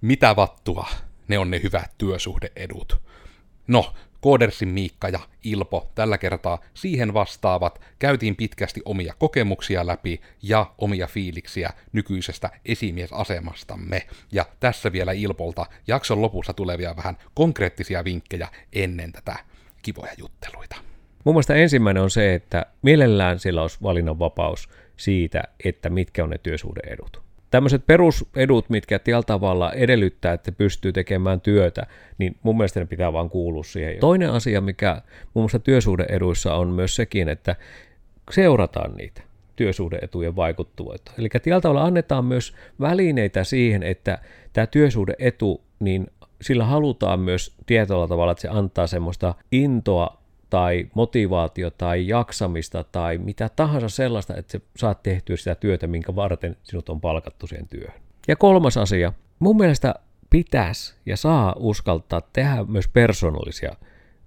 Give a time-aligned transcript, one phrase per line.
[0.00, 0.88] Mitä vattua,
[1.28, 3.02] ne on ne hyvät työsuhdeedut.
[3.66, 10.74] No, Koodersin Miikka ja Ilpo tällä kertaa siihen vastaavat, käytiin pitkästi omia kokemuksia läpi ja
[10.78, 14.06] omia fiiliksiä nykyisestä esimiesasemastamme.
[14.32, 19.36] Ja tässä vielä Ilpolta jakson lopussa tulevia vähän konkreettisia vinkkejä ennen tätä
[19.82, 20.76] kivoja jutteluita.
[21.24, 26.38] Mun mielestä ensimmäinen on se, että mielellään sillä olisi valinnanvapaus siitä, että mitkä on ne
[26.38, 31.86] työsuhdeedut tämmöiset perusedut, mitkä tällä tavalla edellyttää, että pystyy tekemään työtä,
[32.18, 33.98] niin mun mielestä ne pitää vaan kuulua siihen.
[34.00, 35.02] Toinen asia, mikä
[35.34, 37.56] muun muassa työsuhdeeduissa on myös sekin, että
[38.30, 39.22] seurataan niitä
[39.56, 41.12] työsuhdeetujen vaikuttavuutta.
[41.18, 44.18] Eli tällä tavalla annetaan myös välineitä siihen, että
[44.52, 46.06] tämä työsuhdeetu, niin
[46.40, 50.17] sillä halutaan myös tietyllä tavalla, että se antaa semmoista intoa
[50.50, 56.16] tai motivaatio tai jaksamista tai mitä tahansa sellaista, että sä saat tehtyä sitä työtä, minkä
[56.16, 58.00] varten sinut on palkattu siihen työhön.
[58.28, 59.94] Ja kolmas asia, mun mielestä
[60.30, 63.76] pitäisi ja saa uskaltaa tehdä myös persoonallisia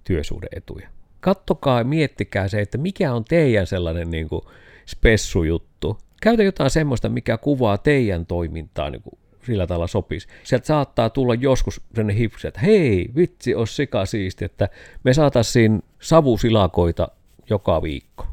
[0.04, 0.88] työsuhdeetuja.
[1.20, 4.42] Kattokaa ja miettikää se, että mikä on teidän sellainen niin kuin
[4.86, 5.98] spessujuttu.
[6.22, 10.28] Käytä jotain semmoista, mikä kuvaa teidän toimintaa niin kuin sillä tavalla sopisi.
[10.42, 14.68] Sieltä saattaa tulla joskus sellainen hipsi, että hei, vitsi, olisi sika siisti, että
[15.04, 17.08] me saataisiin savusilakoita
[17.50, 18.26] joka viikko.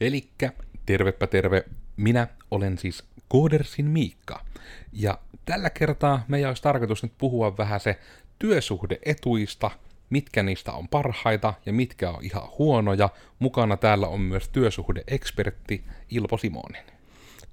[0.00, 0.52] Elikkä,
[0.86, 1.64] tervepä terve,
[1.96, 4.44] minä olen siis Koodersin Miikka.
[4.92, 7.98] Ja tällä kertaa meidän olisi tarkoitus nyt puhua vähän se
[8.38, 9.70] työsuhdeetuista,
[10.10, 13.08] mitkä niistä on parhaita ja mitkä on ihan huonoja.
[13.38, 16.97] Mukana täällä on myös työsuhdeekspertti Ilpo Simonen.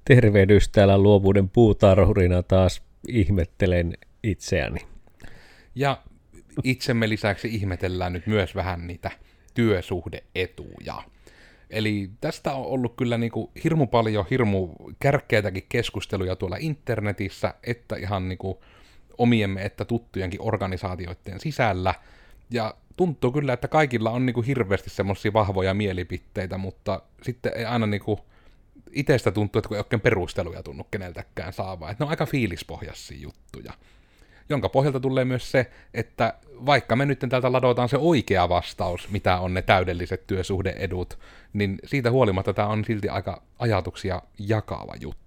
[0.06, 4.80] Tervehdys täällä luovuuden puutarhurina taas ihmettelen itseäni.
[5.76, 6.02] Ja
[6.64, 9.12] itsemme lisäksi ihmetellään nyt myös vähän niitä
[9.54, 11.04] työsuhdeetuja.
[11.70, 18.30] Eli tästä on ollut kyllä niinku hirmu paljon hirmu kärkkeitäkin keskusteluja tuolla internetissä, että ihan
[18.30, 18.64] niinku
[19.18, 21.94] omiemme että tuttujenkin organisaatioiden sisällä.
[22.50, 27.86] Ja tuntuu kyllä, että kaikilla on niinku hirveästi semmoisia vahvoja mielipiteitä, mutta sitten ei aina
[27.86, 28.20] niinku
[28.92, 31.92] itsestä tuntuu, että kun ei oikein perusteluja tunnu keneltäkään saavaa.
[31.92, 33.74] Että ne on aika fiilispohjaisia juttuja.
[34.50, 36.34] Jonka pohjalta tulee myös se, että
[36.66, 41.20] vaikka me nyt täältä ladotaan se oikea vastaus, mitä on ne täydelliset työsuhdeedut,
[41.54, 45.25] niin siitä huolimatta tämä on silti aika ajatuksia jakava juttu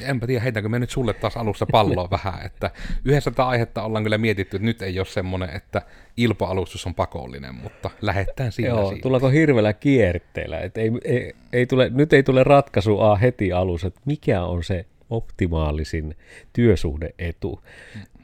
[0.00, 2.70] enpä tiedä, heitänkö me nyt sulle taas alussa palloa vähän, että
[3.04, 5.82] yhdessä tätä aihetta ollaan kyllä mietitty, että nyt ei ole semmoinen, että
[6.16, 9.02] ilpoalustus on pakollinen, mutta lähettään siinä Joo, siinä.
[9.02, 13.86] tuleeko hirveellä kierteellä, että ei, ei, ei tule, nyt ei tule ratkaisu A heti alussa,
[13.86, 16.16] että mikä on se optimaalisin
[16.52, 17.62] työsuhdeetu.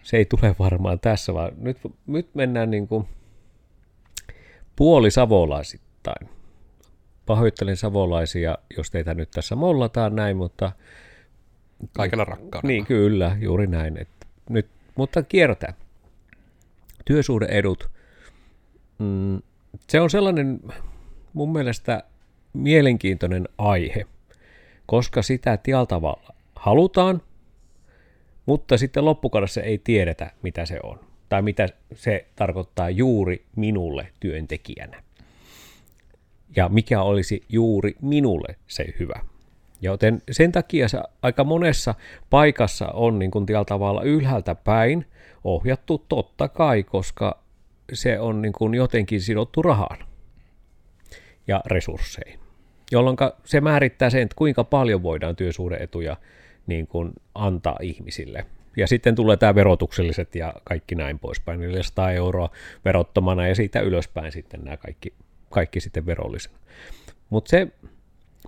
[0.03, 3.09] Se ei tule varmaan tässä, vaan nyt, nyt mennään niin kuin
[4.77, 6.29] puolisavolaisittain.
[7.27, 10.73] Pahoittelen savolaisia, jos teitä nyt tässä mollataan näin, mutta
[11.93, 12.69] Kaikella rakkaudella.
[12.69, 13.97] Niin, kyllä, juuri näin.
[14.01, 15.73] Että nyt, mutta kiertää.
[17.05, 17.91] Työsuhdeedut.
[18.99, 19.43] Mm,
[19.89, 20.61] se on sellainen
[21.33, 22.03] mun mielestä
[22.53, 24.07] mielenkiintoinen aihe,
[24.87, 27.23] koska sitä tällä tavalla halutaan,
[28.47, 35.03] mutta sitten loppukaudessa ei tiedetä, mitä se on, tai mitä se tarkoittaa juuri minulle työntekijänä.
[36.57, 39.21] Ja mikä olisi juuri minulle se hyvä.
[39.81, 41.95] Joten sen takia se aika monessa
[42.31, 45.07] paikassa on niin kuin tavalla ylhäältä päin
[45.45, 47.43] ohjattu totta kai, koska
[47.93, 49.99] se on niin kuin jotenkin sidottu rahaan
[51.47, 52.41] ja resursseihin.
[52.93, 56.17] Jolloin se määrittää sen, että kuinka paljon voidaan työsuhdeetuja
[56.67, 58.47] niin kuin antaa ihmisille.
[58.77, 62.51] Ja sitten tulee tämä verotukselliset ja kaikki näin poispäin, 400 euroa
[62.85, 65.15] verottomana ja siitä ylöspäin sitten nämä kaikki,
[65.51, 66.59] kaikki sitten verollisena.
[67.31, 67.69] Mutta se,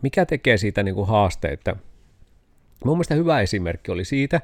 [0.03, 1.77] mikä tekee siitä niin kuin haasteita?
[2.85, 4.41] Mun mielestä hyvä esimerkki oli siitä,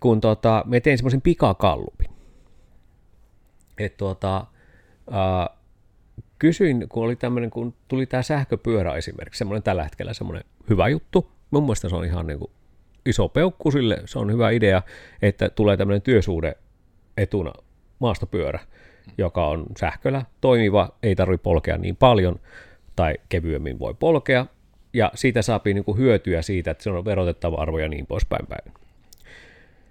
[0.00, 2.10] kun tota, me tein semmoisen pikakallupin.
[3.78, 4.46] Et tota,
[5.10, 5.50] ää,
[6.38, 11.30] kysyin, kun oli tämmöinen, kun tuli tämä sähköpyörä esimerkiksi, semmoinen tällä hetkellä semmoinen hyvä juttu.
[11.50, 12.50] Mun mielestä se on ihan niin kuin
[13.06, 14.82] iso peukku sille, se on hyvä idea,
[15.22, 16.56] että tulee tämmöinen työsuhde
[17.16, 17.52] etuna
[17.98, 18.60] maastopyörä,
[19.18, 22.40] joka on sähköllä toimiva, ei tarvitse polkea niin paljon,
[22.96, 24.46] tai kevyemmin voi polkea,
[24.92, 28.46] ja siitä saa niin kuin hyötyä siitä, että se on verotettava arvo ja niin poispäin
[28.46, 28.64] päin.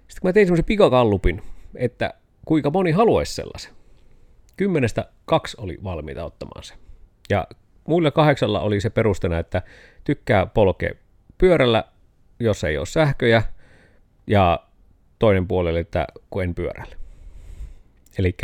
[0.08, 1.42] Sitten kun mä tein semmoisen pikakallupin,
[1.74, 2.14] että
[2.44, 3.72] kuinka moni haluaisi sellaisen.
[4.56, 6.74] Kymmenestä kaksi oli valmiita ottamaan se.
[7.30, 7.46] Ja
[7.84, 9.62] muilla kahdeksalla oli se perustena, että
[10.04, 10.94] tykkää polkea
[11.38, 11.84] pyörällä,
[12.40, 13.42] jos ei ole sähköjä,
[14.26, 14.66] ja
[15.18, 16.96] toinen puolelle, että kun en pyörällä.
[18.18, 18.36] Eli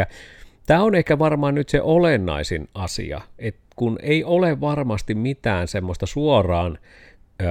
[0.67, 6.07] tämä on ehkä varmaan nyt se olennaisin asia, että kun ei ole varmasti mitään semmoista
[6.07, 6.79] suoraan
[7.43, 7.47] ö,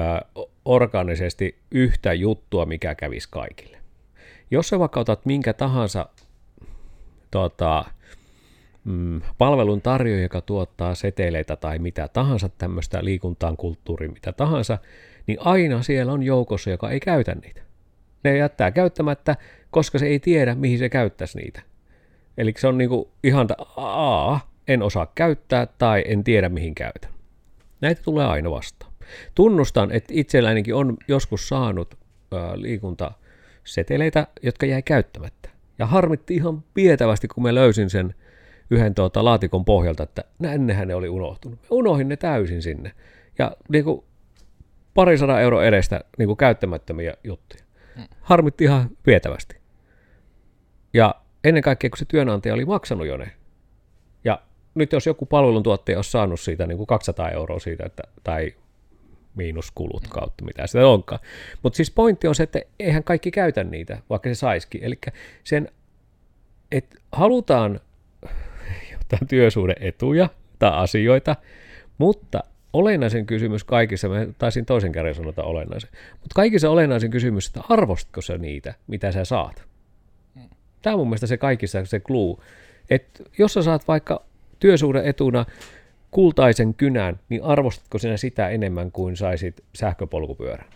[0.66, 3.78] orgaanisesti yhtä juttua, mikä kävisi kaikille.
[4.52, 6.10] Jos sä vaikka otat minkä tahansa
[7.32, 7.86] tota,
[8.84, 14.78] mm, palvelun tarjoaja, joka tuottaa seteleitä tai mitä tahansa tämmöistä liikuntaan, kulttuuriin, mitä tahansa,
[15.28, 17.62] niin aina siellä on joukossa, joka ei käytä niitä.
[18.24, 19.36] Ne jättää käyttämättä,
[19.72, 21.62] koska se ei tiedä, mihin se käyttäisi niitä.
[22.38, 23.48] Eli se on niinku ihan,
[23.78, 27.12] a, en osaa käyttää tai en tiedä, mihin käytän.
[27.82, 28.92] Näitä tulee aina vastaan.
[29.36, 31.96] Tunnustan, että itsellänikin on joskus saanut
[32.56, 35.50] liikuntaseteleitä, jotka jäi käyttämättä.
[35.80, 38.16] Ja harmitti ihan pietävästi, kun mä löysin sen
[38.70, 41.60] yhden tuota, laatikon pohjalta, että nännehän ne oli unohtunut.
[41.62, 42.92] Mä unohin ne täysin sinne.
[43.40, 44.04] Ja niin kuin,
[44.94, 47.64] parisadan euro edestä niin kuin käyttämättömiä juttuja.
[48.22, 49.58] Harmitti ihan vietävästi.
[50.94, 53.32] Ja ennen kaikkea, kun se työnantaja oli maksanut jo ne.
[54.78, 58.54] Nyt jos joku palveluntuottaja olisi saanut siitä niin kuin 200 euroa siitä, että, tai
[59.36, 61.22] miinuskulut kautta, mitä sitä onkaan.
[61.64, 64.84] Mutta siis pointti on se, että eihän kaikki käytä niitä, vaikka se saisikin.
[64.84, 65.00] Eli
[65.44, 65.72] sen,
[66.72, 67.80] että halutaan
[68.92, 70.30] jotain työsuhdeetuja
[70.60, 71.36] tai asioita,
[71.98, 72.44] mutta
[72.74, 78.22] olennaisen kysymys kaikissa, mä taisin toisen kerran sanota olennaisen, mutta kaikissa olennaisen kysymys, että arvostatko
[78.22, 79.64] sä niitä, mitä sä saat?
[80.82, 82.38] Tämä on mun mielestä se kaikissa se clue,
[82.90, 84.27] että jos sä saat vaikka
[84.60, 85.46] työsuhdeetuna
[86.12, 90.70] kultaisen kynän, niin arvostatko sinä sitä enemmän kuin saisit sähköpolkupyörän?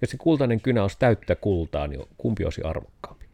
[0.00, 3.26] Jos se kultainen kynä olisi täyttä kultaa, niin kumpi olisi arvokkaampi?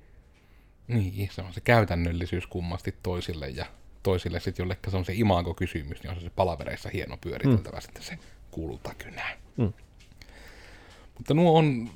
[0.89, 3.67] Niin, se on se käytännöllisyys kummasti toisille ja
[4.03, 7.81] toisille sitten jollekin se on se imago-kysymys, niin on se, se palavereissa hieno pyöriteltävä mm.
[7.81, 8.19] sitten se
[8.51, 9.39] kultakynä.
[9.57, 9.73] Mm.
[11.19, 11.91] Mutta nuo on,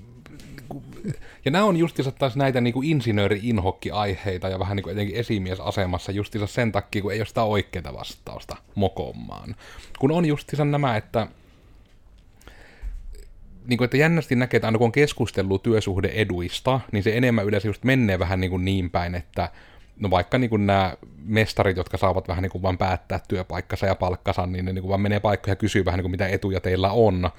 [1.44, 6.46] ja nämä on justiinsa taas näitä niin insinööri-inhokki-aiheita ja vähän niin kuin etenkin esimiesasemassa justiinsa
[6.46, 9.56] sen takia, kun ei ole sitä oikeaa vastausta mokommaan.
[9.98, 11.26] Kun on justiinsa nämä, että
[13.66, 17.68] niin kuin, että jännästi näkee, että aina kun on keskustellut työsuhdeeduista, niin se enemmän yleensä
[17.68, 19.50] just menee vähän niin, kuin niin päin, että
[20.00, 23.94] no vaikka niin kuin nämä mestarit, jotka saavat vähän niin kuin vaan päättää työpaikkansa ja
[23.94, 26.60] palkkansa, niin ne niin kuin vaan menee paikkoja ja kysyy vähän niin kuin mitä etuja
[26.60, 27.30] teillä on.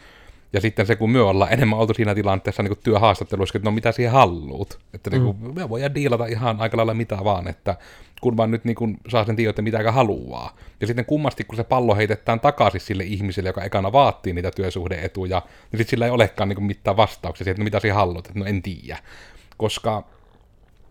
[0.54, 3.92] Ja sitten se, kun me ollaan enemmän oltu siinä tilanteessa niin työhaastatteluissa, että no mitä
[3.92, 4.80] siihen halluut.
[4.94, 5.56] Että niin kuin, mm.
[5.56, 7.76] me voidaan diilata ihan aika lailla mitä vaan, että
[8.22, 10.56] kun vaan nyt niin kuin saa sen tiedon, että mitä haluaa.
[10.82, 15.42] Ja sitten kummasti, kun se pallo heitetään takaisin sille ihmiselle, joka ekana vaatii niitä työsuhdeetuja,
[15.72, 18.28] niin sitten sillä ei olekaan niin kuin mitään vastauksia siihen, että no mitä siihen haluat,
[18.28, 18.98] että no en tiedä.
[19.58, 20.04] Koska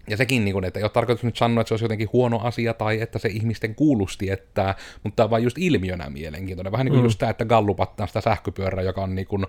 [0.08, 2.38] ja sekin, niin kuin, että ei ole tarkoitus nyt sanoa, että se olisi jotenkin huono
[2.38, 6.72] asia tai että se ihmisten kuulusti, että, mutta tämä on vain just ilmiönä mielenkiintoinen.
[6.72, 7.06] Vähän niin kuin mm.
[7.06, 9.46] just tämä, että gallupattaa sitä sähköpyörää, joka on niin kuin,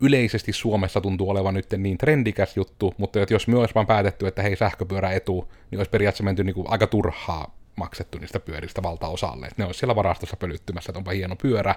[0.00, 4.42] yleisesti Suomessa tuntuu olevan nyt niin trendikäs juttu, mutta että jos myös vaan päätetty, että
[4.42, 9.46] hei sähköpyörä etu, niin olisi periaatteessa menty niin kuin aika turhaa maksettu niistä pyöristä valtaosalle.
[9.46, 11.74] Että ne olisi siellä varastossa pölyttymässä, että onpa hieno pyörä.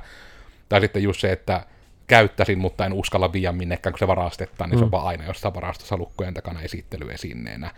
[0.69, 1.65] Tai sitten just se, että
[2.07, 4.80] käyttäisin, mutta en uskalla viiä minnekään, kun se varastetaan, niin mm.
[4.80, 7.71] se on vaan aina jossain varastossa lukkojen takana esittely esinneenä.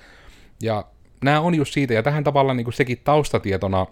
[0.62, 0.86] Ja
[1.24, 3.88] nämä on just siitä, ja tähän tavallaan niin kuin sekin taustatietona,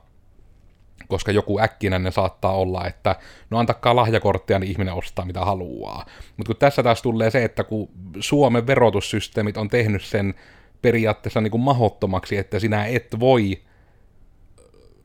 [1.08, 3.16] koska joku äkkinäinen saattaa olla, että
[3.50, 6.06] no antakaa lahjakorttia, niin ihminen ostaa mitä haluaa.
[6.38, 10.34] Mutta kun tässä taas tulee se, että kun Suomen verotussysteemit on tehnyt sen
[10.82, 13.62] periaatteessa niin kuin mahottomaksi, että sinä et voi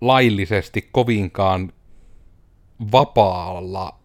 [0.00, 1.72] laillisesti kovinkaan
[2.92, 4.01] vapaalla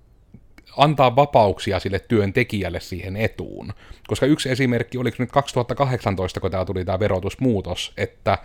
[0.77, 3.73] antaa vapauksia sille työntekijälle siihen etuun.
[4.07, 8.37] Koska yksi esimerkki, oliko nyt 2018, kun tämä tuli tämä verotusmuutos, että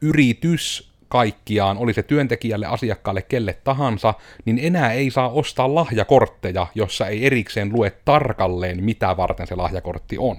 [0.00, 4.14] yritys kaikkiaan, oli se työntekijälle, asiakkaalle, kelle tahansa,
[4.44, 10.18] niin enää ei saa ostaa lahjakortteja, jossa ei erikseen lue tarkalleen, mitä varten se lahjakortti
[10.18, 10.36] on.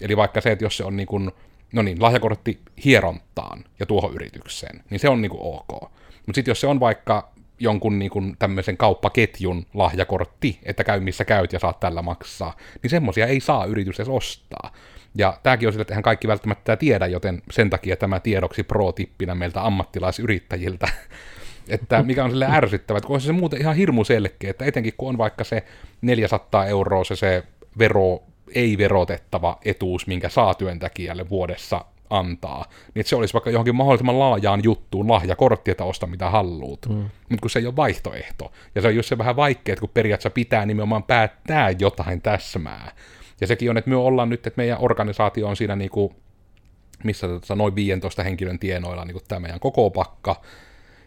[0.00, 1.30] Eli vaikka se, että jos se on niin kuin,
[1.72, 5.90] no niin, lahjakortti hierontaan ja tuohon yritykseen, niin se on niin kuin ok.
[6.26, 11.24] Mutta sitten jos se on vaikka jonkun niin kuin tämmöisen kauppaketjun lahjakortti, että käy missä
[11.24, 14.72] käyt ja saat tällä maksaa, niin semmoisia ei saa yritys edes ostaa.
[15.14, 19.66] Ja tämäkin on sillä, että kaikki välttämättä tiedä, joten sen takia tämä tiedoksi pro-tippinä meiltä
[19.66, 20.88] ammattilaisyrittäjiltä,
[21.68, 25.08] että mikä on sille ärsyttävä, että kun se muuten ihan hirmu selkeä, että etenkin kun
[25.08, 25.64] on vaikka se
[26.02, 27.42] 400 euroa se, se
[27.78, 28.22] vero,
[28.54, 32.64] ei verotettava etuus, minkä saa työntekijälle vuodessa antaa,
[32.94, 36.86] niin että se olisi vaikka johonkin mahdollisimman laajaan juttuun lahjakortti, että osta mitä haluut.
[36.88, 36.94] Mm.
[36.94, 38.52] Mutta kun se ei ole vaihtoehto.
[38.74, 42.92] Ja se on just se vähän vaikea, että kun periaatteessa pitää nimenomaan päättää jotain täsmää.
[43.40, 46.14] Ja sekin on, että me ollaan nyt, että meidän organisaatio on siinä niinku,
[47.04, 50.36] missä tota, noin 15 henkilön tienoilla niin tämä meidän koko pakka,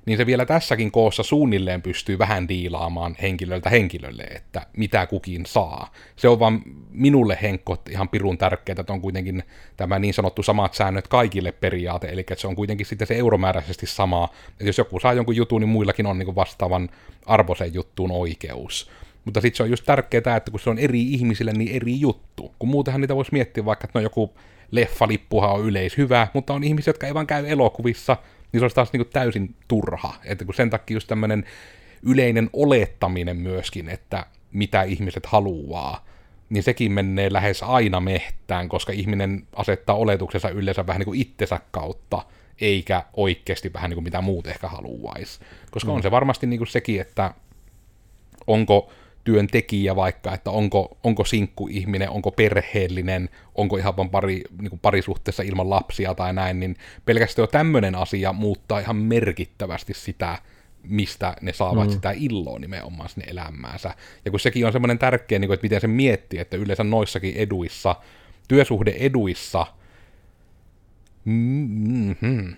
[0.05, 5.91] niin se vielä tässäkin koossa suunnilleen pystyy vähän diilaamaan henkilöltä henkilölle, että mitä kukin saa.
[6.15, 9.43] Se on vaan minulle Henkko ihan pirun tärkeää, että on kuitenkin
[9.77, 13.86] tämä niin sanottu samat säännöt kaikille periaate, eli että se on kuitenkin sitten se euromääräisesti
[13.86, 16.89] sama, että jos joku saa jonkun jutun, niin muillakin on niin vastaavan
[17.25, 18.91] arvoisen juttuun oikeus.
[19.25, 22.53] Mutta sitten se on just tärkeää, että kun se on eri ihmisille, niin eri juttu.
[22.60, 24.33] Kun muutenhan niitä voisi miettiä vaikka, että no joku
[24.72, 28.17] leffalippuhan on yleis hyvä, mutta on ihmisiä, jotka ei vaan käy elokuvissa,
[28.53, 30.13] niin se olisi taas niin kuin täysin turha.
[30.24, 31.45] Että kun sen takia just tämmöinen
[32.03, 36.05] yleinen olettaminen myöskin, että mitä ihmiset haluaa,
[36.50, 41.60] niin sekin menee lähes aina mehtään, koska ihminen asettaa oletuksensa yleensä vähän niin kuin itsensä
[41.72, 42.25] kautta,
[42.62, 45.39] eikä oikeasti vähän niin kuin mitä muut ehkä haluaisi.
[45.72, 45.95] Koska mm.
[45.95, 47.33] on se varmasti niin kuin sekin, että
[48.48, 48.91] onko
[49.24, 54.80] työntekijä vaikka, että onko, onko sinkku ihminen, onko perheellinen, onko ihan vaan pari, niin kuin
[54.80, 56.75] parisuhteessa ilman lapsia tai näin, niin
[57.06, 60.38] pelkästään jo tämmöinen asia muuttaa ihan merkittävästi sitä,
[60.84, 61.94] mistä ne saavat mm.
[61.94, 63.94] sitä illoa nimenomaan sinne elämäänsä.
[64.25, 67.36] Ja kun sekin on semmoinen tärkeä, niin kuin, että miten se miettii, että yleensä noissakin
[67.36, 67.96] eduissa,
[68.48, 69.68] työsuhdeeduissa,
[71.25, 72.53] mm-hmm,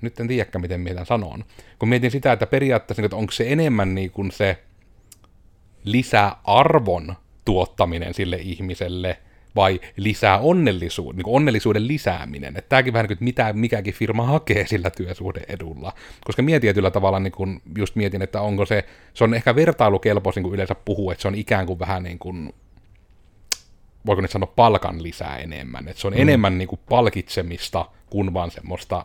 [0.00, 1.44] nyt en tiedäkään, miten mietän sanon.
[1.78, 4.63] Kun mietin sitä, että periaatteessa, että onko se enemmän niin kuin se
[5.84, 7.14] lisää arvon
[7.44, 9.18] tuottaminen sille ihmiselle,
[9.56, 12.56] vai lisää onnellisuuden, niin onnellisuuden lisääminen.
[12.56, 15.92] Että tämäkin vähän niin kuin, mitä mikäkin firma hakee sillä työsuhdeedulla.
[16.24, 20.40] Koska mietin tietyllä tavalla, niin kuin just mietin, että onko se, se on ehkä vertailukelpoisin
[20.40, 22.54] niin kuin yleensä puhuu, että se on ikään kuin vähän niin kuin,
[24.06, 25.88] voiko nyt sanoa palkan lisää enemmän.
[25.88, 26.20] Että se on mm.
[26.20, 29.04] enemmän niin kuin palkitsemista kuin vaan semmoista,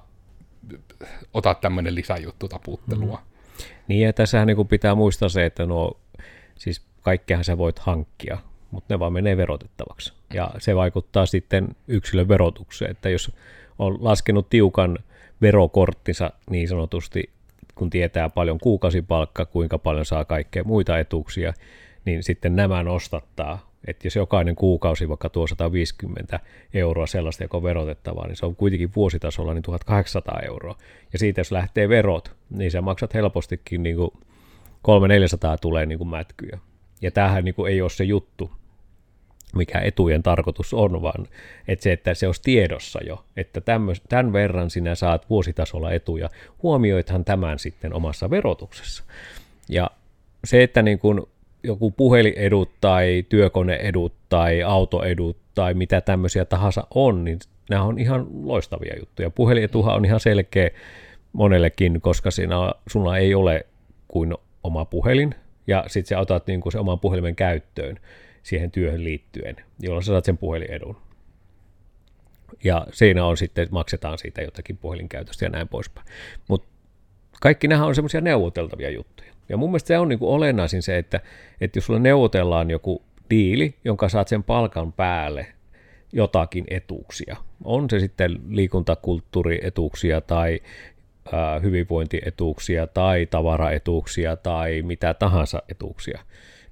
[1.33, 3.17] ota tämmöinen lisäjuttu taputtelua.
[3.17, 3.63] Mm.
[3.87, 5.97] Niin ja tässähän niin kuin pitää muistaa se, että no
[6.59, 8.37] Siis kaikkeahan sä voit hankkia,
[8.71, 10.13] mutta ne vaan menee verotettavaksi.
[10.33, 13.31] Ja se vaikuttaa sitten yksilön verotukseen, että jos
[13.79, 14.97] on laskenut tiukan
[15.41, 17.29] verokorttinsa niin sanotusti,
[17.75, 21.53] kun tietää paljon kuukausipalkka, kuinka paljon saa kaikkea muita etuuksia,
[22.05, 23.69] niin sitten nämä nostattaa.
[23.87, 26.39] Että jos jokainen kuukausi vaikka tuo 150
[26.73, 30.77] euroa sellaista, joka on verotettavaa, niin se on kuitenkin vuositasolla niin 1800 euroa.
[31.13, 34.11] Ja siitä jos lähtee verot, niin sä maksat helpostikin niin kuin
[34.87, 36.59] 300-400 tulee niin kuin mätkyjä.
[37.01, 38.51] Ja tämähän niin kuin ei ole se juttu,
[39.55, 41.27] mikä etujen tarkoitus on, vaan
[41.67, 46.29] että se, että se olisi tiedossa jo, että tämmöis, tämän verran sinä saat vuositasolla etuja,
[46.63, 49.03] huomioithan tämän sitten omassa verotuksessa.
[49.69, 49.89] Ja
[50.43, 51.21] se, että niin kuin
[51.63, 58.27] joku puhelinedut tai työkoneedut tai autoedut tai mitä tämmöisiä tahansa on, niin nämä on ihan
[58.43, 59.29] loistavia juttuja.
[59.29, 60.69] Puhelinetuhan on ihan selkeä
[61.33, 62.55] monellekin, koska siinä
[62.87, 63.65] sulla ei ole
[64.07, 65.35] kuin oma puhelin,
[65.67, 67.99] ja sitten sä otat niin kuin se oman puhelimen käyttöön
[68.43, 70.97] siihen työhön liittyen, jolloin sä saat sen puhelinedun.
[72.63, 76.07] Ja siinä on sitten, maksetaan siitä jotakin puhelinkäytöstä ja näin poispäin.
[76.47, 76.67] Mutta
[77.41, 79.33] kaikki nämä on semmoisia neuvoteltavia juttuja.
[79.49, 81.19] Ja mun mielestä se on niin kuin olennaisin se, että,
[81.61, 85.47] että jos sulla neuvotellaan joku diili, jonka saat sen palkan päälle
[86.13, 87.35] jotakin etuuksia.
[87.63, 90.59] On se sitten liikuntakulttuurietuuksia tai
[91.63, 96.19] hyvinvointietuuksia tai tavaraetuuksia tai mitä tahansa etuuksia.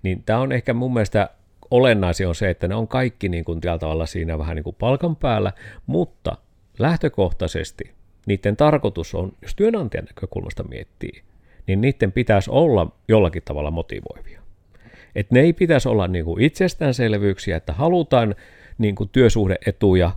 [0.03, 1.29] Niin tämä on ehkä mun mielestä
[1.71, 4.75] olennaisin on se, että ne on kaikki niin kuin tällä tavalla siinä vähän niin kuin
[4.79, 5.51] palkan päällä,
[5.85, 6.37] mutta
[6.79, 7.91] lähtökohtaisesti
[8.25, 11.21] niiden tarkoitus on, jos työnantajan näkökulmasta miettii,
[11.67, 14.41] niin niiden pitäisi olla jollakin tavalla motivoivia.
[15.15, 18.35] Et ne ei pitäisi olla niin kuin itsestäänselvyyksiä, että halutaan
[18.77, 20.11] niin kuin työsuhdeetuja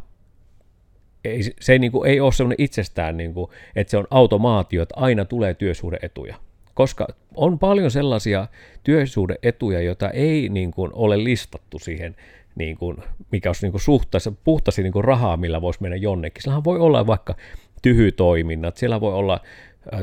[1.24, 4.82] ei, se ei, niin kuin, ei ole sellainen itsestään, niin kuin, että se on automaatio,
[4.82, 6.36] että aina tulee työsuhdeetuja.
[6.74, 8.46] Koska on paljon sellaisia
[8.84, 12.16] työsuhdeetuja, joita ei niin kuin, ole listattu siihen,
[12.54, 12.96] niin kuin,
[13.32, 16.42] mikä olisi niin kuin, suhtaisi, puhtaasti niin kuin rahaa, millä voisi mennä jonnekin.
[16.42, 17.34] Sillähän voi olla vaikka
[17.82, 19.40] tyhytoiminnat, siellä voi olla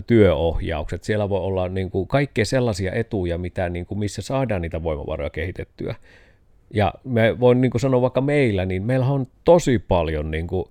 [0.07, 4.83] työohjaukset, siellä voi olla niin kuin, kaikkea sellaisia etuja, mitä, niin kuin, missä saadaan niitä
[4.83, 5.95] voimavaroja kehitettyä.
[6.73, 10.65] Ja me voin niin kuin sanoa vaikka meillä, niin meillä on tosi paljon niin kuin,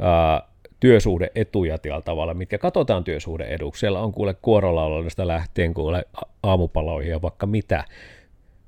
[0.00, 0.42] ää,
[0.80, 3.80] työsuhdeetuja tällä tavalla, mitkä katsotaan työsuhdeeduksi.
[3.80, 6.04] Siellä on kuule kuorolaulannasta lähtien kuule
[6.42, 7.84] aamupaloihin ja vaikka mitä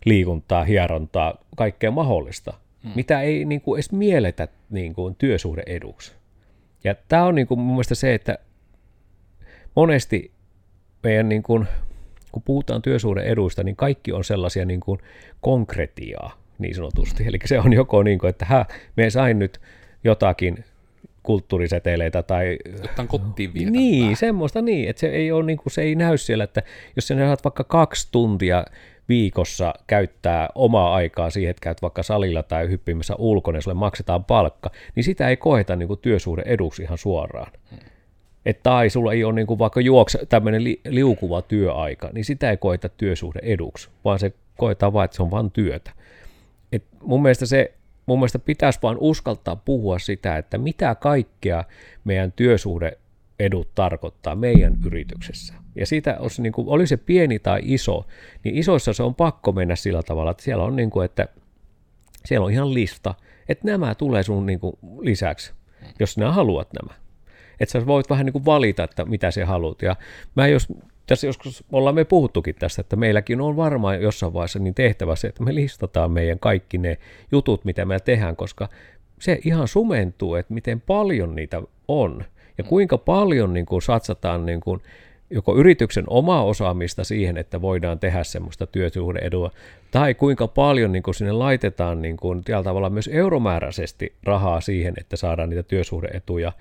[0.04, 2.92] liikuntaa, hierontaa, kaikkea mahdollista, hmm.
[2.94, 6.12] mitä ei niin kuin, edes mieletä niin kuin, työsuhdeeduksi.
[6.84, 8.38] Ja tämä on niin kuin, mun mielestä se, että
[9.74, 10.32] monesti
[11.02, 11.66] meidän, niin kuin,
[12.32, 15.00] kun puhutaan työsuhdeeduista, niin kaikki on sellaisia niin kuin,
[15.40, 17.26] konkretiaa niin sanotusti.
[17.26, 18.66] Eli se on joko niin kuin, että hä,
[18.96, 19.60] me sain nyt
[20.04, 20.64] jotakin
[21.22, 22.58] kulttuuriseteleitä tai...
[22.82, 26.18] Jotain kotiin vietä Niin, semmoista niin, että se ei, ole, niin kuin, se ei näy
[26.18, 26.62] siellä, että
[26.96, 28.64] jos sinä saat vaikka kaksi tuntia
[29.08, 34.24] viikossa käyttää omaa aikaa siihen, että käyt vaikka salilla tai hyppimässä ulkona ja sulle maksetaan
[34.24, 37.52] palkka, niin sitä ei koeta niin kuin työsuhde eduksi ihan suoraan.
[37.70, 37.78] Hmm.
[38.46, 42.50] Et tai sulla ei ole niin kuin vaikka juokse tämmöinen li, liukuva työaika, niin sitä
[42.50, 45.90] ei koeta työsuhde eduksi, vaan se koetaan vain, että se on vain työtä.
[46.72, 47.72] Et mun mielestä se
[48.08, 51.64] mun mielestä pitäisi vaan uskaltaa puhua sitä, että mitä kaikkea
[52.04, 52.98] meidän työsuhde
[53.38, 55.54] edut tarkoittaa meidän yrityksessä.
[55.74, 58.06] Ja siitä olisi, niin kuin, oli se pieni tai iso,
[58.44, 61.28] niin isoissa se on pakko mennä sillä tavalla, että siellä on, niin kuin, että
[62.24, 63.14] siellä on ihan lista,
[63.48, 65.52] että nämä tulee sun niin kuin, lisäksi,
[66.00, 66.94] jos sinä haluat nämä.
[67.60, 69.82] Että sä voit vähän niin kuin valita, että mitä sä haluat.
[69.82, 69.96] Ja
[70.34, 70.68] mä jos,
[71.08, 75.28] tässä joskus ollaan me puhuttukin tästä, että meilläkin on varmaan jossain vaiheessa niin tehtävä se,
[75.28, 76.98] että me listataan meidän kaikki ne
[77.32, 78.68] jutut, mitä me tehdään, koska
[79.20, 82.24] se ihan sumentuu, että miten paljon niitä on.
[82.58, 84.80] Ja kuinka paljon niin kuin satsataan niin kuin
[85.30, 89.50] joko yrityksen omaa osaamista siihen, että voidaan tehdä semmoista työsuhdeedua,
[89.90, 95.16] tai kuinka paljon niin kuin sinne laitetaan niin kuin, tavalla myös euromääräisesti rahaa siihen, että
[95.16, 96.52] saadaan niitä työsuhdeetuja,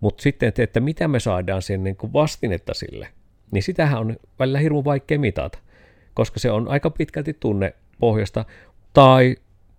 [0.00, 3.08] mutta sitten, että, että mitä me saadaan sen niin kuin vastinetta sille,
[3.52, 5.58] niin sitähän on välillä hirveän vaikea mitata,
[6.14, 8.44] koska se on aika pitkälti tunne pohjasta,
[8.92, 9.36] tai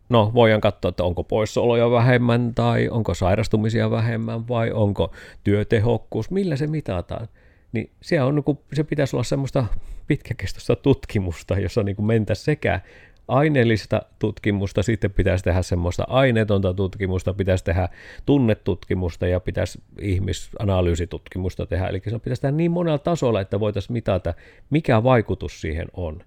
[0.10, 5.12] no voidaan katsoa, että onko poissaoloja vähemmän, tai onko sairastumisia vähemmän, vai onko
[5.44, 7.28] työtehokkuus, millä se mitataan.
[7.72, 9.66] Niin se, on, niin se pitäisi olla semmoista
[10.08, 12.82] pitkäkestoista tutkimusta, jossa niin mentäisiin sekä
[13.28, 17.90] aineellista tutkimusta, sitten pitäisi tehdä semmoista aineetonta tutkimusta, pitäisi tehdä
[18.26, 21.88] tunnetutkimusta ja pitäisi ihmisanalyysitutkimusta tehdä.
[21.88, 24.34] Eli se pitäisi tehdä niin monella tasolla, että voitaisiin mitata,
[24.70, 26.24] mikä vaikutus siihen on.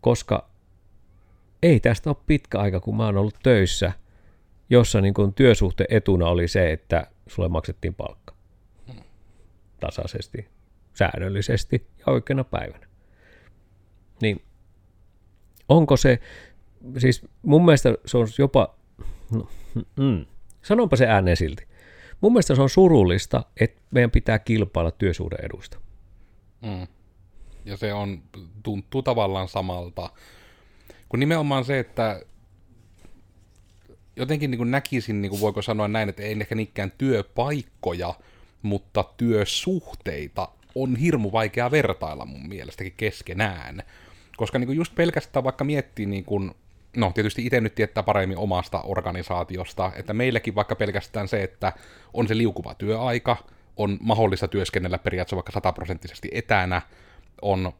[0.00, 0.48] Koska
[1.62, 3.92] ei tästä ole pitkä aika, kun mä oon ollut töissä,
[4.70, 8.34] jossa niin kuin työsuhteen etuna oli se, että sulle maksettiin palkka.
[9.80, 10.48] Tasaisesti,
[10.94, 12.86] säännöllisesti ja oikeana päivänä.
[14.22, 14.42] Niin
[15.68, 16.20] onko se,
[16.98, 18.74] siis mun mielestä se on jopa,
[19.32, 19.48] no,
[19.96, 20.24] mm,
[20.62, 21.66] sanonpa se ääneen silti.
[22.20, 25.78] Mun mielestä se on surullista, että meidän pitää kilpailla työsuhdeedusta.
[26.62, 26.86] Mm.
[27.64, 28.22] Ja se on,
[28.62, 30.10] tuntuu tavallaan samalta,
[31.08, 32.20] kun nimenomaan se, että
[34.16, 38.14] jotenkin niin kuin näkisin, niin kuin voiko sanoa näin, että ei ehkä niinkään työpaikkoja,
[38.62, 43.82] mutta työsuhteita on hirmu vaikea vertailla mun mielestäkin keskenään.
[44.36, 46.54] Koska niin kuin just pelkästään vaikka miettii, niin kuin,
[46.96, 51.72] no tietysti itse nyt tietää paremmin omasta organisaatiosta, että meilläkin vaikka pelkästään se, että
[52.12, 53.36] on se liukuva työaika,
[53.76, 56.82] on mahdollista työskennellä periaatteessa vaikka sataprosenttisesti etänä,
[57.42, 57.72] on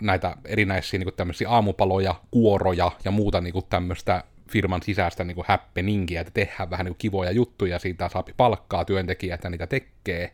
[0.00, 6.30] näitä erinäisiä niin tämmöisiä aamupaloja, kuoroja ja muuta niin tämmöistä firman sisäistä niin happeningia, että
[6.34, 10.32] tehdään vähän niin kivoja juttuja, siitä saa palkkaa työntekijät, että niitä tekee.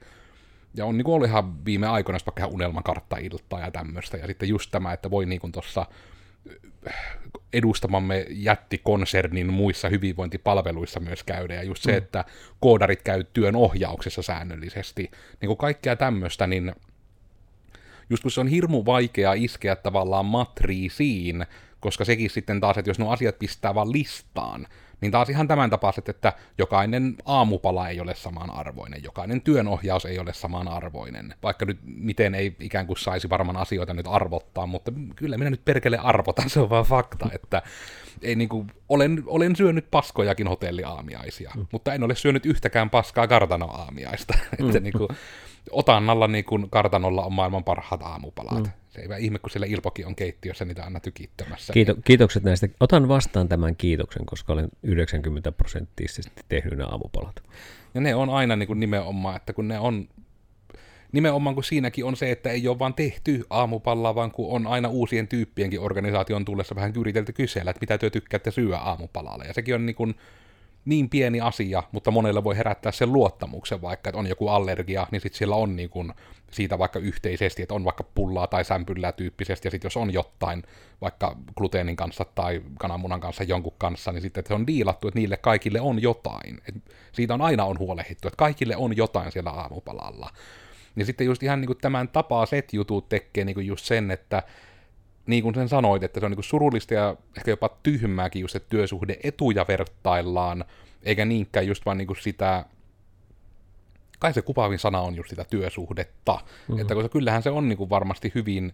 [0.77, 4.17] Ja on niin ollut ihan viime aikoina vaikka ihan unelmakartta-iltaa ja tämmöistä.
[4.17, 5.87] Ja sitten just tämä, että voi niin tuossa
[7.53, 11.99] edustamamme jättikonsernin muissa hyvinvointipalveluissa myös käydä, ja just se, mm.
[11.99, 12.25] että
[12.61, 15.11] koodarit käy työn ohjauksessa säännöllisesti,
[15.41, 16.73] niin kuin kaikkea tämmöistä, niin
[18.11, 21.47] just kun se on hirmu vaikea iskeä tavallaan matriisiin,
[21.81, 24.67] koska sekin sitten taas, että jos nuo asiat pistää vaan listaan,
[25.01, 30.33] niin taas ihan tämän tapaiset, että jokainen aamupala ei ole samanarvoinen, jokainen työnohjaus ei ole
[30.33, 35.51] samanarvoinen, vaikka nyt miten ei ikään kuin saisi varmaan asioita nyt arvottaa, mutta kyllä minä
[35.51, 37.63] nyt perkele arvotan, se on vaan fakta, että
[38.23, 41.67] ei niin kuin, olen, olen syönyt paskojakin hotelliaamiaisia, mm.
[41.73, 44.67] mutta en ole syönyt yhtäkään paskaa kartanoaamiaista, mm.
[44.67, 45.09] että niin kuin,
[45.71, 48.65] otannalla niin kuin kartanolla on maailman parhaat aamupalat.
[48.65, 48.71] Mm.
[48.89, 51.73] Se ei ihme, kun siellä Ilpokin on keittiössä niitä aina tykittämässä.
[51.73, 52.03] Kiito, niin...
[52.03, 52.69] Kiitokset näistä.
[52.81, 57.43] Otan vastaan tämän kiitoksen, koska olen 90 prosenttisesti tehnyt nämä aamupalat.
[57.95, 60.09] Ja ne on aina niin kuin nimenomaan, että kun ne on
[61.13, 64.89] nimenomaan kun siinäkin on se, että ei ole vaan tehty aamupallaa, vaan kun on aina
[64.89, 69.45] uusien tyyppienkin organisaation tullessa vähän yritelty kysellä, että mitä työ tykkäätte syödä aamupalalla.
[69.45, 70.15] Ja sekin on niin kuin,
[70.87, 75.21] niin pieni asia, mutta monella voi herättää sen luottamuksen vaikka, että on joku allergia, niin
[75.21, 76.13] sitten siellä on niin kuin
[76.51, 80.63] siitä vaikka yhteisesti, että on vaikka pullaa tai sämpyllää tyyppisesti, ja sitten jos on jotain
[81.01, 85.37] vaikka gluteenin kanssa tai kananmunan kanssa jonkun kanssa, niin sitten se on diilattu, että niille
[85.37, 86.61] kaikille on jotain.
[86.69, 86.75] Et
[87.13, 90.31] siitä on aina on huolehdittu, että kaikille on jotain siellä aamupalalla.
[90.97, 94.43] Ja sitten just ihan niin kuin tämän tapaiset jutut tekee niin kuin just sen, että
[95.27, 98.57] niin kuin sen sanoit, että se on niin kuin surullista ja ehkä jopa tyhmääkin just,
[98.57, 100.65] että työsuhde etuja vertaillaan,
[101.03, 102.65] eikä niinkään just vaan niin kuin sitä,
[104.19, 106.81] kai se kuvaavin sana on just sitä työsuhdetta, mm-hmm.
[106.81, 108.73] että koska kyllähän se on niin kuin varmasti hyvin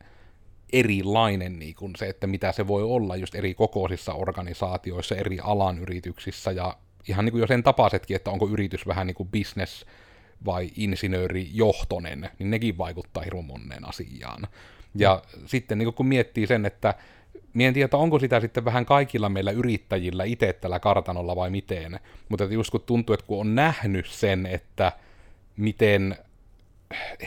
[0.73, 5.79] erilainen niin kuin se, että mitä se voi olla just eri kokoisissa organisaatioissa, eri alan
[5.79, 6.77] yrityksissä ja
[7.09, 9.87] ihan niin kuin jo sen tapaisetkin, että onko yritys vähän niin kuin business
[10.45, 14.47] vai insinöörijohtonen, niin nekin vaikuttaa hirveän moneen asiaan.
[14.95, 15.43] Ja mm.
[15.47, 16.95] sitten niin kun miettii sen, että
[17.55, 22.01] Mie en tiedä, onko sitä sitten vähän kaikilla meillä yrittäjillä itse tällä kartanolla vai miten,
[22.29, 24.93] mutta just kun tuntuu, että kun on nähnyt sen, että
[25.57, 26.17] miten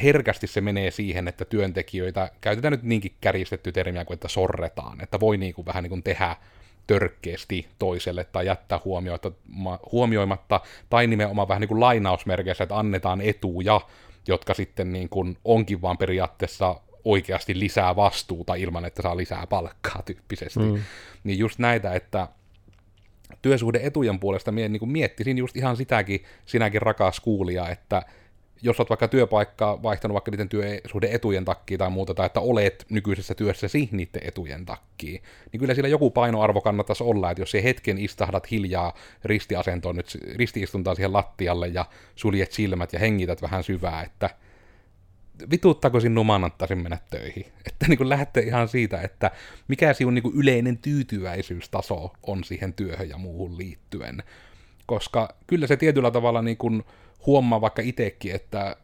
[0.04, 5.20] herkästi se menee siihen, että työntekijöitä, käytetään nyt niinkin kärjistetty termiä kuin, että sorretaan, että
[5.20, 6.36] voi niin kuin vähän niin kuin tehdä
[6.88, 9.32] törkeästi toiselle tai jättää huomioita,
[9.92, 13.82] huomioimatta, tai nimenomaan vähän niin kuin lainausmerkeissä, että annetaan etuja,
[14.28, 20.02] jotka sitten niin kuin onkin vaan periaatteessa oikeasti lisää vastuuta ilman, että saa lisää palkkaa
[20.06, 20.60] tyyppisesti.
[20.60, 20.80] Mm.
[21.24, 22.28] Niin just näitä, että
[23.42, 28.06] työsuhdeetujen puolesta mie niin miettisin just ihan sitäkin, sinäkin rakas kuulija, että
[28.62, 33.36] jos olet vaikka työpaikkaa vaihtanut vaikka niiden työsuhdeetujen takia tai muuta, tai että olet nykyisessä
[33.36, 37.98] työssäsi niiden etujen takia, niin kyllä sillä joku painoarvo kannattaisi olla, että jos se hetken
[37.98, 44.30] istahdat hiljaa ristiasentoon nyt, ristiistuntaa siihen lattialle ja suljet silmät ja hengität vähän syvää, että
[45.52, 47.46] vituuttaako sinun maanantaisin mennä töihin?
[47.68, 49.32] Että niin lähtee ihan siitä, että
[49.68, 54.24] mikä sinun niin yleinen tyytyväisyystaso on siihen työhön ja muuhun liittyen.
[54.86, 56.84] Koska kyllä se tietyllä tavalla niin kuin
[57.26, 58.76] huomaa vaikka itsekin, että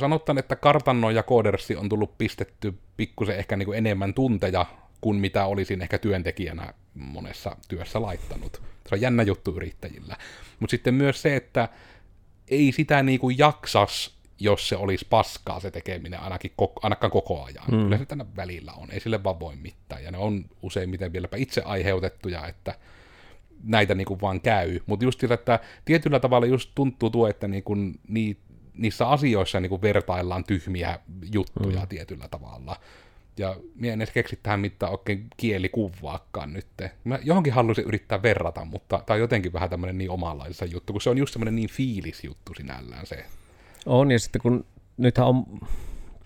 [0.00, 4.66] sanottan, että kartanno ja koodersi on tullut pistetty pikkusen ehkä niin kuin enemmän tunteja
[5.00, 8.62] kuin mitä olisin ehkä työntekijänä monessa työssä laittanut.
[8.88, 10.16] Se on jännä juttu yrittäjillä.
[10.60, 11.68] Mutta sitten myös se, että
[12.48, 17.44] ei sitä niin kuin jaksas jos se olisi paskaa se tekeminen ainakin koko, ainakaan koko
[17.44, 17.64] ajan.
[17.70, 17.82] Mm.
[17.82, 20.04] Kyllä se tänä välillä on, ei sille vaan voi mitään.
[20.04, 22.74] Ja ne on useimmiten vieläpä itse aiheutettuja, että
[23.62, 24.80] näitä niin kuin vaan käy.
[24.86, 28.36] Mutta just sillä, että tietyllä tavalla just tuntuu tuo, että niin kuin ni,
[28.74, 30.98] niissä asioissa niin kuin vertaillaan tyhmiä
[31.32, 31.88] juttuja mm.
[31.88, 32.76] tietyllä tavalla.
[33.38, 36.66] Ja minä en edes keksi tähän mitään oikein kielikuvaakaan nyt.
[37.04, 41.02] Mä johonkin haluaisin yrittää verrata, mutta tämä on jotenkin vähän tämmöinen niin omanlaisessa juttu, kun
[41.02, 43.26] se on just semmoinen niin fiilisjuttu sinällään se.
[43.86, 44.64] On, ja sitten kun
[44.96, 45.44] nythän on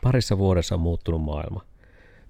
[0.03, 1.65] parissa vuodessa muuttunut maailma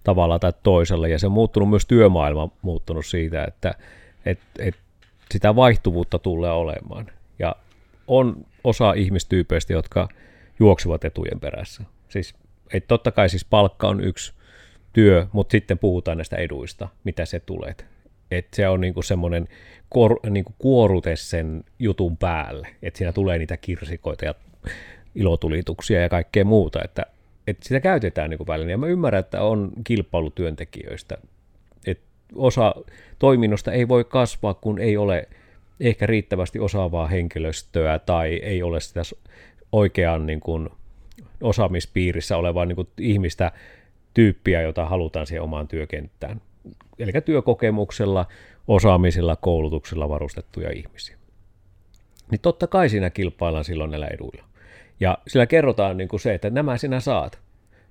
[0.05, 3.75] tavalla tai toisella, ja se on muuttunut myös työmaailma muuttunut siitä, että
[4.27, 4.75] et, et
[5.31, 7.07] sitä vaihtuvuutta tulee olemaan.
[7.39, 7.57] Ja
[8.07, 10.09] on osa ihmistyypeistä, jotka
[10.61, 11.83] juoksevat etujen perässä.
[12.09, 12.35] Siis,
[12.73, 14.33] et totta kai siis palkka on yksi
[14.93, 17.75] työ, mutta sitten puhutaan näistä eduista, mitä se tulee.
[18.31, 19.49] Et se on niinku semmoinen
[19.89, 24.35] kor, niinku kuorute sen jutun päälle, että siinä tulee niitä kirsikoita ja
[25.15, 27.07] ilotulituksia ja kaikkea muuta, että,
[27.47, 28.71] että sitä käytetään niin väline.
[28.71, 31.19] Ja mä ymmärrän, että on kilpailutyöntekijöistä,
[31.87, 32.75] että osa
[33.19, 35.29] toiminnosta ei voi kasvaa, kun ei ole
[35.81, 39.03] ehkä riittävästi osaavaa henkilöstöä tai ei ole sitä
[39.73, 40.69] oikean niin kuin,
[41.41, 43.53] osaamispiirissä olevaa niin kuin, ihmistä,
[44.15, 46.41] tyyppiä, jota halutaan siihen omaan työkenttään.
[46.99, 48.27] Eli työkokemuksella,
[48.69, 51.17] osaamisella, koulutuksella varustettuja ihmisiä.
[52.31, 54.45] Niin totta kai siinä kilpaillaan silloin näillä eduilla.
[55.03, 57.39] Ja sillä kerrotaan niin kuin se, että nämä sinä saat.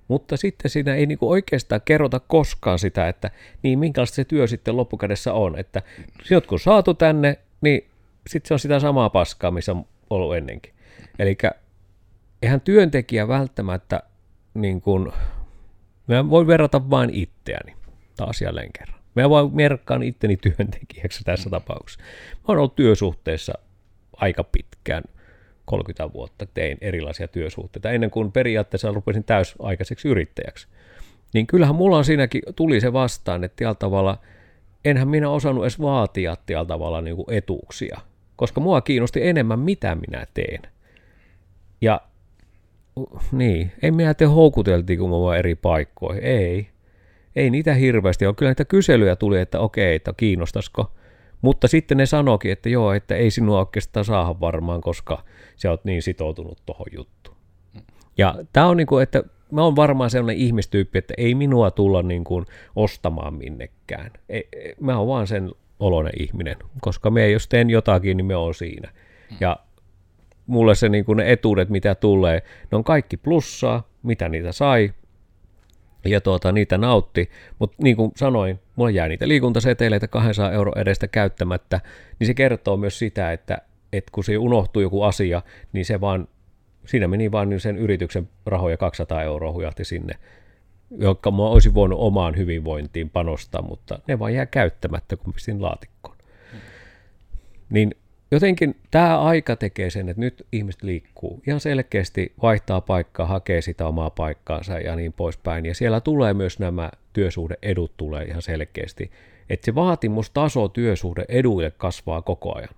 [0.08, 3.30] Mutta sitten siinä ei niin kuin oikeastaan kerrota koskaan sitä, että
[3.62, 5.58] niin minkälaista se työ sitten loppukädessä on.
[5.58, 5.82] Että
[6.24, 7.90] sinut kun saatu tänne, niin
[8.26, 10.72] sitten se on sitä samaa paskaa, missä on ollut ennenkin.
[11.18, 11.38] Eli
[12.42, 14.02] eihän työntekijä välttämättä,
[14.54, 15.12] niin kuin,
[16.06, 17.76] mä voin verrata vain itseäni
[18.16, 19.00] taas jälleen kerran.
[19.14, 22.04] Mä voin merkkaan itteni työntekijäksi tässä tapauksessa.
[22.32, 23.52] Mä oon ollut työsuhteessa
[24.16, 25.02] aika pitkään–
[25.64, 30.68] 30 vuotta tein erilaisia työsuhteita ennen kuin periaatteessa rupesin täysaikaiseksi yrittäjäksi.
[31.34, 34.18] Niin kyllähän mulla on siinäkin tuli se vastaan, että tällä tavalla
[34.84, 38.00] enhän minä osannut edes vaatia tällä tavalla niin kuin etuuksia,
[38.36, 40.62] koska mua kiinnosti enemmän, mitä minä teen.
[41.80, 42.00] Ja
[43.32, 46.22] niin, ei minä te houkuteltiin, kun vaan eri paikkoihin.
[46.22, 46.68] Ei.
[47.36, 48.34] Ei niitä hirveästi ole.
[48.34, 50.92] Kyllä niitä kyselyjä tuli, että okei, että kiinnostaisiko
[51.42, 55.24] mutta sitten ne sanoikin, että joo, että ei sinua oikeastaan saada varmaan, koska
[55.56, 57.36] sä oot niin sitoutunut tuohon juttuun.
[58.18, 62.02] Ja tämä on niin kuin, että mä oon varmaan sellainen ihmistyyppi, että ei minua tulla
[62.02, 64.10] niin kuin ostamaan minnekään.
[64.28, 64.48] Ei,
[64.80, 65.50] mä oon vaan sen
[65.80, 68.92] oloinen ihminen, koska me jos teen jotakin, niin me on siinä.
[69.40, 69.56] Ja
[70.46, 74.92] mulle se niin kuin ne etuudet, mitä tulee, ne on kaikki plussaa, mitä niitä sai,
[76.04, 81.08] ja tuota, niitä nautti, mutta niin kuin sanoin, mulla jää niitä liikuntaseteleitä 200 euro edestä
[81.08, 81.80] käyttämättä,
[82.18, 83.58] niin se kertoo myös sitä, että,
[83.92, 86.28] että kun se unohtuu joku asia, niin se vaan,
[86.86, 90.14] siinä meni vaan niin sen yrityksen rahoja 200 euroa hujahti sinne,
[90.98, 96.16] jotka mä olisin voinut omaan hyvinvointiin panostaa, mutta ne vaan jää käyttämättä, kun pistin laatikkoon.
[97.70, 97.94] Niin
[98.32, 103.86] jotenkin tämä aika tekee sen, että nyt ihmiset liikkuu ihan selkeästi, vaihtaa paikkaa, hakee sitä
[103.86, 105.66] omaa paikkaansa ja niin poispäin.
[105.66, 109.10] Ja siellä tulee myös nämä työsuhdeedut tulee ihan selkeästi.
[109.50, 112.74] Että se vaatimustaso työsuhdeeduille kasvaa koko ajan.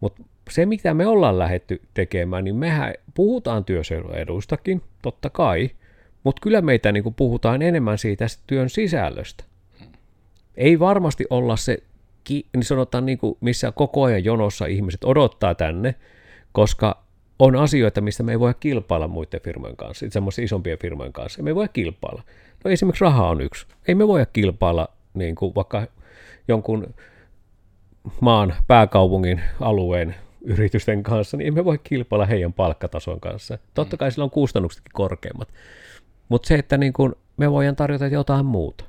[0.00, 5.70] Mutta se, mitä me ollaan lähetty tekemään, niin mehän puhutaan työsuhdeeduistakin, totta kai,
[6.24, 9.44] mutta kyllä meitä niin puhutaan enemmän siitä työn sisällöstä.
[10.56, 11.78] Ei varmasti olla se
[12.24, 15.94] ki, niin sanotaan niin kuin, missä koko ajan jonossa ihmiset odottaa tänne,
[16.52, 17.02] koska
[17.38, 21.42] on asioita, mistä me ei voi kilpailla muiden firmojen kanssa, semmoisten isompien firmojen kanssa.
[21.42, 22.22] Me ei voi kilpailla.
[22.64, 23.66] No esimerkiksi raha on yksi.
[23.88, 25.86] Ei me voi kilpailla niin kuin vaikka
[26.48, 26.94] jonkun
[28.20, 33.58] maan pääkaupungin alueen yritysten kanssa, niin emme voi kilpailla heidän palkkatason kanssa.
[33.74, 35.48] Totta kai sillä on kustannuksetkin korkeammat.
[36.28, 38.84] Mutta se, että niin kun me voidaan tarjota jotain muuta.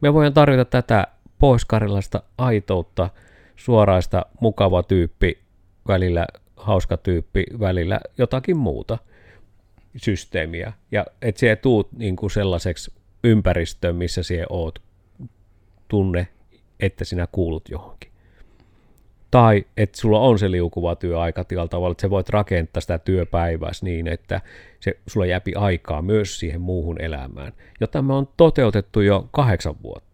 [0.00, 1.06] Me voidaan tarjota tätä
[1.40, 3.10] pohjois aitoutta,
[3.56, 5.38] suoraista, mukava tyyppi,
[5.88, 6.26] välillä
[6.56, 8.98] hauska tyyppi, välillä jotakin muuta
[9.96, 10.72] systeemiä.
[10.92, 12.92] Ja että siellä tuut niin kuin sellaiseksi
[13.24, 14.78] ympäristöön, missä siellä oot,
[15.88, 16.28] tunne,
[16.80, 18.10] että sinä kuulut johonkin.
[19.30, 24.08] Tai että sulla on se liukuva työaika tavalla, että sä voit rakentaa sitä työpäivää niin,
[24.08, 24.40] että
[24.80, 30.09] se, sulla jääpi aikaa myös siihen muuhun elämään, jota me on toteutettu jo kahdeksan vuotta.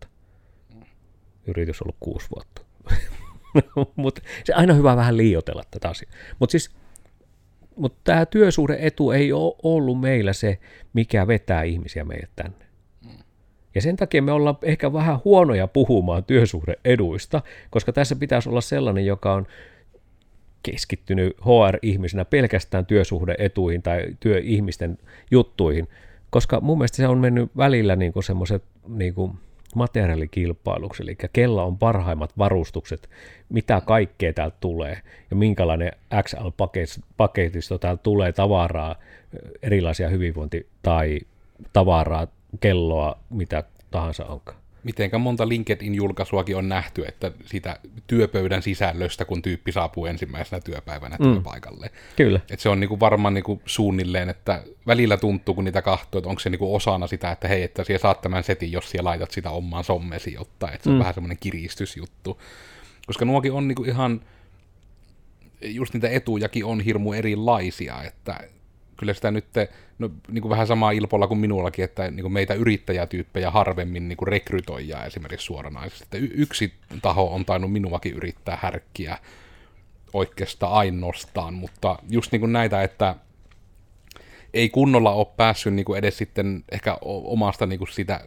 [1.47, 2.63] Yritys ollut kuusi vuotta.
[3.97, 6.13] Mutta se aina hyvä vähän liioitella tätä asiaa.
[6.39, 6.71] Mutta siis
[7.77, 10.59] mutta tämä työsuhde-etu ei ole ollut meillä se,
[10.93, 12.67] mikä vetää ihmisiä meille tänne.
[13.75, 19.07] Ja sen takia me ollaan ehkä vähän huonoja puhumaan työsuhdeeduista, koska tässä pitäisi olla sellainen,
[19.07, 19.47] joka on
[20.63, 24.99] keskittynyt HR-ihmisenä pelkästään työsuhdeetuihin tai työihmisten
[25.31, 25.89] juttuihin,
[26.31, 29.15] koska mun mielestä se on mennyt välillä niin semmoiset niin
[29.77, 33.11] materiaalikilpailuksi, eli kella on parhaimmat varustukset,
[33.49, 38.97] mitä kaikkea täältä tulee ja minkälainen XL-paketisto täältä tulee tavaraa,
[39.63, 41.21] erilaisia hyvinvointi- tai
[41.73, 42.27] tavaraa,
[42.61, 49.73] kelloa, mitä tahansa onkaan mitenkä monta LinkedIn-julkaisuakin on nähty, että sitä työpöydän sisällöstä, kun tyyppi
[49.73, 51.33] saapuu ensimmäisenä työpäivänä mm.
[51.33, 51.91] työpaikalle.
[52.17, 52.41] Kyllä.
[52.51, 56.41] Et se on niinku varmaan niinku suunnilleen, että välillä tuntuu, kun niitä kahtoo, että onko
[56.41, 59.51] se niinku osana sitä, että hei, että siellä saat tämän setin, jos siellä laitat sitä
[59.51, 61.01] omaan sommesi ottaa, että se on mm.
[61.01, 62.41] vähän semmoinen kiristysjuttu.
[63.07, 64.21] Koska nuokin on niinku ihan,
[65.63, 68.41] just niitä etujakin on hirmu erilaisia, että
[68.97, 69.47] kyllä sitä nyt,
[69.99, 74.17] no, niin kuin vähän samaa ilpolla kuin minullakin, että niin kuin meitä yrittäjätyyppejä harvemmin niin
[74.17, 76.05] kuin rekrytoijaa esimerkiksi suoranaisesti.
[76.05, 79.19] Että y- yksi taho on tainnut minuakin yrittää härkkiä
[80.13, 83.15] oikeastaan ainoastaan, mutta just niin kuin näitä, että
[84.55, 88.21] ei kunnolla ole päässyt niin kuin edes sitten ehkä omasta niin kuin sitä,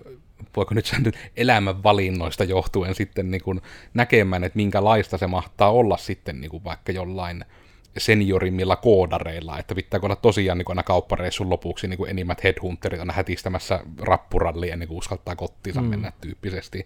[0.55, 3.61] voiko nyt sanoa elämänvalinnoista johtuen sitten niin kuin
[3.93, 7.45] näkemään, että minkälaista se mahtaa olla sitten niin kuin vaikka jollain–
[7.97, 13.13] seniorimmilla koodareilla, että pitääkö olla tosiaan niin aina kauppareissun lopuksi niin kuin enimmät headhunterit aina
[13.13, 15.87] hätistämässä rappurallia ennen kuin uskaltaa kottiinsa mm.
[15.87, 16.85] mennä tyyppisesti.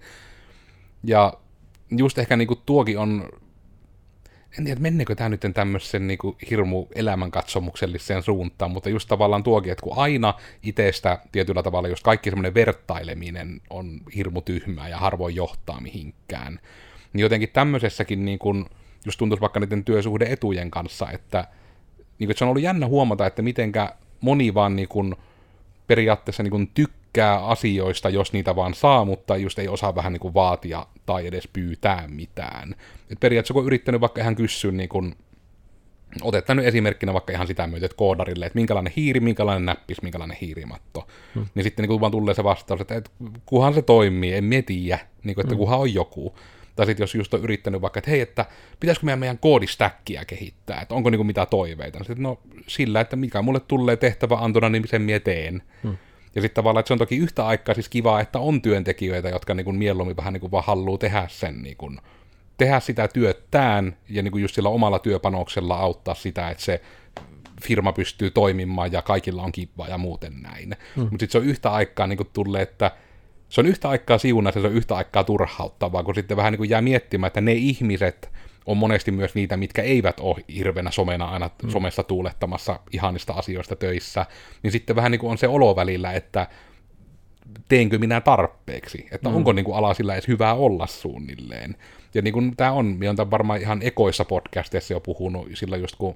[1.03, 1.33] Ja
[1.91, 3.29] just ehkä niin kuin tuokin on,
[4.59, 9.71] en tiedä, menneekö tämä nyt tämmöisen niin kuin hirmu elämänkatsomukselliseen suuntaan, mutta just tavallaan tuokin,
[9.71, 15.35] että kun aina itsestä tietyllä tavalla, jos kaikki semmoinen vertaileminen on hirmu tyhmää ja harvoin
[15.35, 16.59] johtaa mihinkään,
[17.13, 18.65] niin jotenkin tämmöisessäkin niin kuin,
[19.05, 21.47] just tuntuisi vaikka niiden työsuhdeetujen kanssa, että,
[22.19, 25.15] niin kuin, se on ollut jännä huomata, että mitenkä moni vaan niin kuin,
[25.87, 30.19] periaatteessa niin kuin, tykkää asioista, jos niitä vaan saa, mutta just ei osaa vähän niin
[30.19, 32.75] kuin, vaatia tai edes pyytää mitään.
[33.09, 35.15] Et periaatteessa kun on yrittänyt vaikka ihan kysyä, niin kuin,
[36.21, 40.37] otetaan nyt esimerkkinä vaikka ihan sitä myötä, että koodarille, että minkälainen hiiri, minkälainen näppis, minkälainen
[40.41, 41.07] hiirimatto.
[41.35, 41.45] Hmm.
[41.55, 43.11] Niin sitten niin kun vaan tulee se vastaus, että, että
[43.45, 45.59] kuhan se toimii, en mietiä, niin kuin, että hmm.
[45.59, 46.35] kuhan on joku.
[46.75, 48.45] Tai sitten jos just on yrittänyt vaikka, että hei, että
[48.79, 51.97] pitäisikö meidän meidän koodistäkkiä kehittää, että onko niinku mitä toiveita.
[51.99, 55.63] Sitten, no sillä, että mikä mulle tulee tehtävä antona, niin sen mie teen.
[55.83, 55.97] Hmm.
[56.35, 59.53] Ja sitten tavallaan, että se on toki yhtä aikaa siis kiva, että on työntekijöitä, jotka
[59.53, 61.99] niin kuin mieluummin vähän niin kuin vaan haluaa tehdä sen, niin kuin,
[62.57, 66.81] tehdä sitä työtään ja niin kuin just sillä omalla työpanoksella auttaa sitä, että se
[67.63, 70.75] firma pystyy toimimaan ja kaikilla on kivaa ja muuten näin.
[70.95, 71.03] Hmm.
[71.03, 72.91] Mutta sitten se on yhtä aikaa niin kuin tulee, että
[73.53, 76.57] se on yhtä aikaa siunaa ja se on yhtä aikaa turhauttavaa, kun sitten vähän niin
[76.57, 78.29] kuin jää miettimään, että ne ihmiset
[78.65, 81.69] on monesti myös niitä, mitkä eivät ole hirveänä somena aina mm.
[81.69, 84.25] somessa tuulettamassa ihanista asioista töissä,
[84.63, 86.47] niin sitten vähän niin kuin on se olo välillä, että
[87.67, 89.35] teenkö minä tarpeeksi, että mm.
[89.35, 91.75] onko niin kuin ala sillä edes hyvä olla suunnilleen.
[92.13, 95.95] Ja niin kuin tämä on, minä olen varmaan ihan ekoissa podcasteissa jo puhunut, sillä just
[95.95, 96.15] kun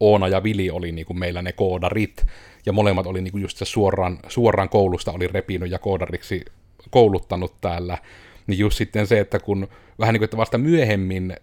[0.00, 2.26] Oona ja Vili oli niin kuin meillä ne koodarit,
[2.66, 6.44] ja molemmat oli niin kuin just se suoraan, suoraan koulusta oli repinyt ja koodariksi
[6.90, 7.98] kouluttanut täällä,
[8.46, 11.36] niin just sitten se, että kun vähän niin kuin, että vasta myöhemmin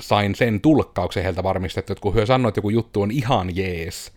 [0.00, 4.12] sain sen tulkkauksen heiltä varmistettu, että kun he sanoivat, että joku juttu on ihan jees,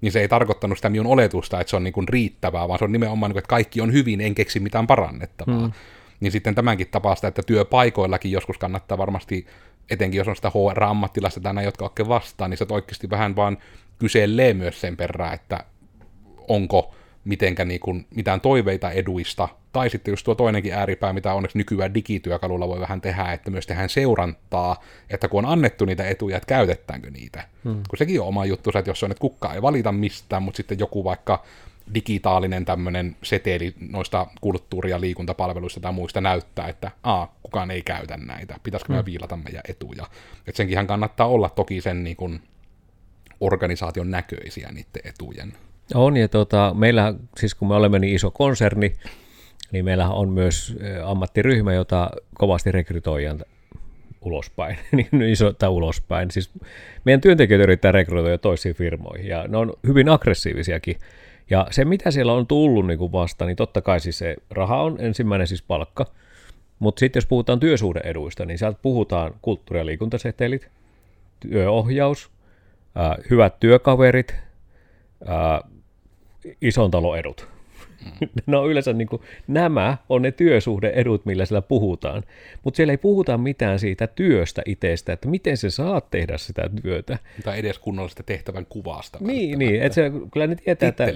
[0.00, 2.84] niin se ei tarkoittanut sitä minun oletusta, että se on niin kuin riittävää, vaan se
[2.84, 5.58] on nimenomaan, niin kuin, että kaikki on hyvin, en keksi mitään parannettavaa.
[5.58, 5.72] Hmm.
[6.20, 9.46] Niin sitten tämänkin tapasta, että työpaikoillakin joskus kannattaa varmasti
[9.90, 13.58] etenkin jos on sitä HR-ammattilasta tai näin, jotka oikein vastaan, niin se oikeasti vähän vaan
[13.98, 15.64] kyselee myös sen perään, että
[16.48, 21.58] onko mitenkä niin kuin mitään toiveita eduista, tai sitten just tuo toinenkin ääripää, mitä onneksi
[21.58, 26.36] nykyään digityökalulla voi vähän tehdä, että myös tehdään seurantaa, että kun on annettu niitä etuja,
[26.36, 27.48] että käytetäänkö niitä.
[27.64, 27.82] Hmm.
[27.88, 30.78] Kun sekin on oma juttu, että jos on, että kukka ei valita mistään, mutta sitten
[30.78, 31.44] joku vaikka
[31.94, 38.16] digitaalinen tämmöinen seteli noista kulttuuri- ja liikuntapalveluista tai muista näyttää, että a, kukaan ei käytä
[38.16, 39.06] näitä, pitäisikö me mm.
[39.06, 40.06] viilata meidän etuja.
[40.46, 42.42] Et senkinhän kannattaa olla toki sen niin kuin,
[43.40, 45.52] organisaation näköisiä niiden etujen.
[45.94, 48.92] On, ja tota, meillä, siis kun me olemme niin iso konserni,
[49.72, 53.44] niin meillä on myös ammattiryhmä, jota kovasti rekrytoijan
[54.20, 56.30] ulospäin, niin iso tai ulospäin.
[56.30, 56.50] Siis
[57.04, 60.96] meidän työntekijöitä yrittää rekrytoida toisiin firmoihin, ja ne on hyvin aggressiivisiakin.
[61.50, 64.82] Ja se, mitä siellä on tullut niin kuin vasta, niin totta kai siis se raha
[64.82, 66.06] on ensimmäinen siis palkka,
[66.78, 70.68] mutta sitten jos puhutaan työsuhdeeduista, niin sieltä puhutaan kulttuuri- ja liikuntasetelit,
[71.40, 72.30] työohjaus,
[73.30, 74.34] hyvät työkaverit,
[75.26, 75.60] ää,
[76.60, 77.57] ison talon edut.
[78.46, 82.22] No yleensä niin kuin, nämä on ne työsuhdeedut, millä siellä puhutaan.
[82.64, 87.18] Mutta siellä ei puhuta mitään siitä työstä itsestä, että miten se saat tehdä sitä työtä.
[87.44, 89.18] Tai edes kunnollista tehtävän kuvasta.
[89.20, 91.06] Niin, niin että se, kyllä ne tietää, että,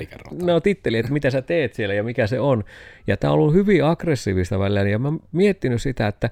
[0.42, 2.64] no titteli, että mitä sä teet siellä ja mikä se on.
[3.06, 6.30] Ja tämä on ollut hyvin aggressiivista välillä, ja mä miettinyt sitä, että,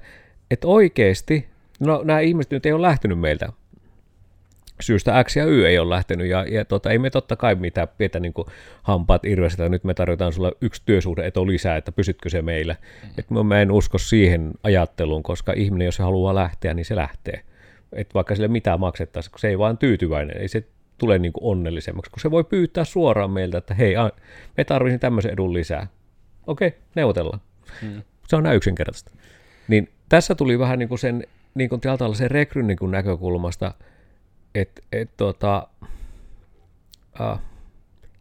[0.51, 1.47] että oikeasti,
[1.79, 3.49] no nämä ihmiset nyt ei ole lähtenyt meiltä
[4.81, 7.87] syystä X ja Y ei ole lähtenyt, ja, ja tota, ei me totta kai mitään
[7.97, 8.33] pietä niin
[8.83, 12.75] hampaat irvestä, nyt me tarjotaan sulle yksi työsuhdeeto lisää, että pysytkö se meillä.
[13.03, 13.09] Mm.
[13.17, 17.41] Et mä en usko siihen ajatteluun, koska ihminen, jos se haluaa lähteä, niin se lähtee.
[17.93, 20.63] Et vaikka sille mitään maksettaisiin, kun se ei vaan tyytyväinen, ei se
[20.97, 23.95] tule niin kuin onnellisemmaksi, kun se voi pyytää suoraan meiltä, että hei,
[24.57, 25.87] me tarvitsin tämmöisen edun lisää.
[26.47, 27.41] Okei, neuvotellaan.
[27.81, 28.01] Mm.
[28.27, 29.11] Se on näin yksinkertaista.
[29.67, 31.23] Niin tässä tuli vähän niin kuin sen
[31.55, 31.81] niin kuin
[32.13, 33.73] sen rekryn niin kuin näkökulmasta–
[34.55, 35.67] että et, tota,
[37.21, 37.39] äh,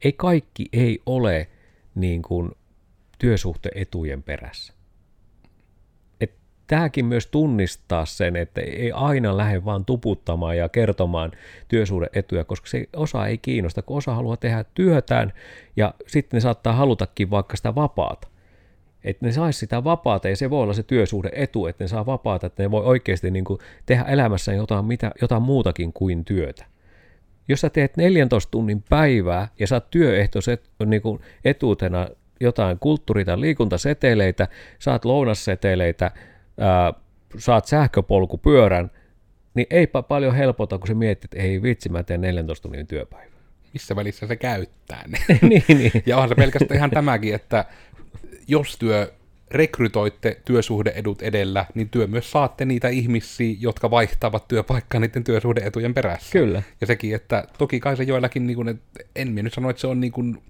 [0.04, 1.48] ei kaikki ei ole
[1.94, 2.50] niin kuin
[3.18, 4.72] työsuhteetujen perässä.
[6.20, 6.32] Et
[6.66, 11.32] tämäkin myös tunnistaa sen, että ei aina lähde vaan tuputtamaan ja kertomaan
[11.68, 15.32] työsuhdeetuja, koska se osa ei kiinnosta, kun osa haluaa tehdä työtään
[15.76, 18.28] ja sitten ne saattaa halutakin vaikka sitä vapaata
[19.04, 22.06] että ne saisi sitä vapaata, ja se voi olla se työsuhde etu, että ne saa
[22.06, 26.64] vapaata, että ne voi oikeasti niin kuin tehdä elämässä jotain, mitä, jotain muutakin kuin työtä.
[27.48, 32.08] Jos sä teet 14 tunnin päivää ja saat työehtoiset niin kuin etuutena
[32.40, 36.10] jotain kulttuuri- tai liikuntaseteleitä, saat lounasseteleitä,
[36.58, 36.92] ää,
[37.38, 38.90] saat sähköpolkupyörän,
[39.54, 43.40] niin eipä paljon helpota, kun sä mietit, että ei vitsi, mä teen 14 tunnin työpäivää.
[43.72, 45.18] Missä välissä se käyttää ne?
[45.48, 46.02] niin, niin.
[46.06, 47.64] Ja onhan se pelkästään ihan tämäkin, että
[48.50, 49.12] jos työ
[49.50, 56.32] rekrytoitte työsuhdeedut edellä, niin työ myös saatte niitä ihmisiä, jotka vaihtavat työpaikkaa niiden työsuhdeetujen perässä.
[56.32, 56.62] Kyllä.
[56.80, 59.80] Ja sekin, että toki kai se joillakin, niin kuin, että en minä nyt sano, että
[59.80, 60.42] se on niin kuin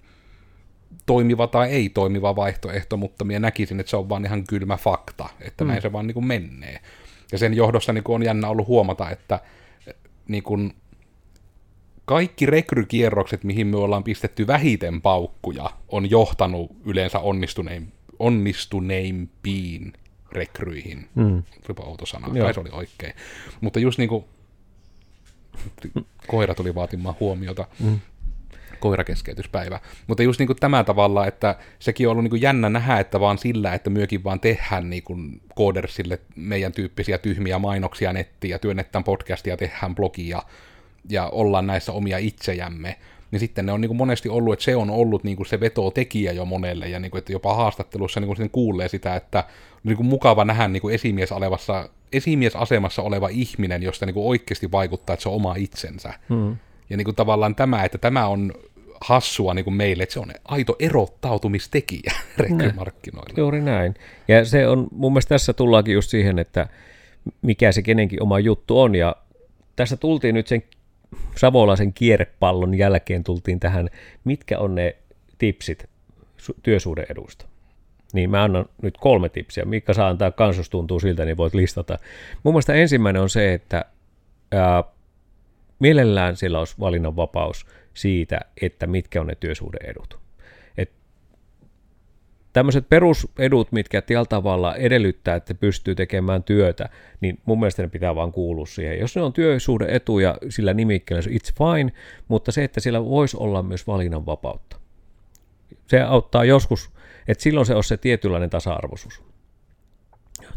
[1.05, 5.29] toimiva tai ei toimiva vaihtoehto, mutta minä näkisin, että se on vaan ihan kylmä fakta,
[5.41, 5.67] että mm.
[5.67, 6.79] näin se vaan niin kuin menee.
[7.31, 9.39] Ja sen johdossa niin kuin on jännä ollut huomata, että
[10.27, 10.73] niin kuin,
[12.05, 19.93] kaikki rekrykierrokset, mihin me ollaan pistetty vähiten paukkuja, on johtanut yleensä onnistunein, onnistuneimpiin
[20.31, 21.09] rekryihin.
[21.15, 21.43] Mm.
[21.67, 23.13] Olipa outo sana, kai se oli oikein.
[23.61, 24.25] Mutta just niin kuin,
[26.27, 27.67] koira tuli vaatimaan huomiota.
[27.79, 27.99] Mm
[28.81, 29.79] koirakeskeytyspäivä.
[30.07, 33.19] Mutta just niin kuin tämä tavalla, että sekin on ollut niin kuin jännä nähdä, että
[33.19, 38.59] vaan sillä, että myökin vaan tehdään niin kuin Codersille meidän tyyppisiä tyhmiä mainoksia nettiin ja
[38.59, 40.43] työnnetään podcastia, tehdään blogia,
[41.09, 42.95] ja ollaan näissä omia itsejämme,
[43.31, 45.59] niin sitten ne on niin kuin monesti ollut, että se on ollut niin kuin se
[45.59, 49.39] vetotekijä jo monelle, ja niin kuin, että jopa haastattelussa niin kuin sitten kuulee sitä, että
[49.39, 54.27] on niin kuin mukava nähdä niin kuin esimies alevassa, esimiesasemassa oleva ihminen, josta niin kuin
[54.27, 56.13] oikeasti vaikuttaa, että se on oma itsensä.
[56.29, 56.57] Hmm.
[56.89, 58.53] Ja niin kuin tavallaan tämä, että tämä on
[59.01, 63.33] hassua niin kuin meille, että se on aito erottautumistekijä rekrymarkkinoilla.
[63.37, 63.93] Juuri näin.
[64.27, 66.67] Ja se on, mun mielestä tässä tullaankin just siihen, että
[67.41, 69.15] mikä se kenenkin oma juttu on, ja
[69.75, 70.63] tässä tultiin nyt sen
[71.35, 73.89] savolaisen kierrepallon jälkeen tultiin tähän,
[74.23, 74.95] mitkä on ne
[75.37, 75.89] tipsit
[76.63, 77.45] työsuhdeedusta.
[78.13, 79.65] Niin mä annan nyt kolme tipsiä.
[79.65, 81.99] Mikka saa antaa kansus tuntuu siltä, niin voit listata.
[82.43, 83.85] Mun mielestä ensimmäinen on se, että
[84.51, 84.83] ää,
[85.79, 90.20] mielellään sillä olisi valinnanvapaus siitä, että mitkä on ne työsuhdeedut
[92.53, 96.89] tämmöiset perusedut, mitkä tällä tavalla edellyttää, että pystyy tekemään työtä,
[97.21, 98.99] niin mun mielestä ne pitää vaan kuulua siihen.
[98.99, 101.91] Jos ne on työsuhdeetuja sillä nimikkeellä, it's fine,
[102.27, 104.77] mutta se, että siellä voisi olla myös valinnanvapautta.
[105.87, 106.91] Se auttaa joskus,
[107.27, 109.23] että silloin se on se tietynlainen tasa-arvoisuus.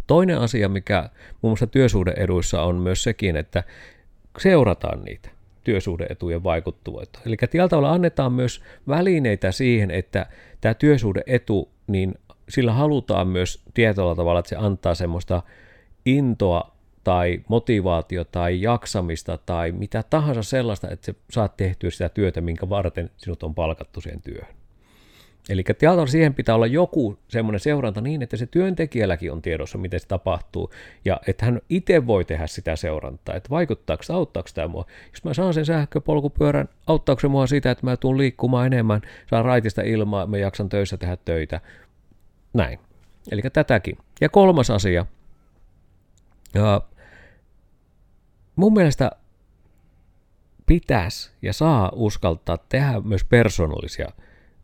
[0.06, 1.10] Toinen asia, mikä
[1.42, 3.64] muun muassa työsuhdeeduissa on myös sekin, että
[4.38, 5.33] seurataan niitä
[5.64, 7.20] työsuhdeetujen vaikuttavuutta.
[7.26, 10.26] Eli tällä tavalla annetaan myös välineitä siihen, että
[10.60, 12.14] tämä työsuhdeetu niin
[12.48, 15.42] sillä halutaan myös tietyllä tavalla, että se antaa semmoista
[16.06, 22.40] intoa tai motivaatio tai jaksamista tai mitä tahansa sellaista, että sä saat tehtyä sitä työtä,
[22.40, 24.63] minkä varten sinut on palkattu siihen työhön.
[25.48, 30.00] Eli tietysti siihen pitää olla joku semmoinen seuranta niin, että se työntekijälläkin on tiedossa, miten
[30.00, 30.70] se tapahtuu,
[31.04, 34.86] ja että hän itse voi tehdä sitä seurantaa, että vaikuttaako auttaako tämä mua.
[35.10, 39.44] Jos mä saan sen sähköpolkupyörän, auttaako se mua sitä, että mä tuun liikkumaan enemmän, saan
[39.44, 41.60] raitista ilmaa, mä jaksan töissä tehdä töitä.
[42.54, 42.78] Näin.
[43.30, 43.98] Eli tätäkin.
[44.20, 45.06] Ja kolmas asia.
[46.54, 46.80] Ja
[48.56, 49.10] mun mielestä
[50.66, 54.08] pitäisi ja saa uskaltaa tehdä myös persoonallisia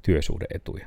[0.03, 0.86] työsuhdeetuja.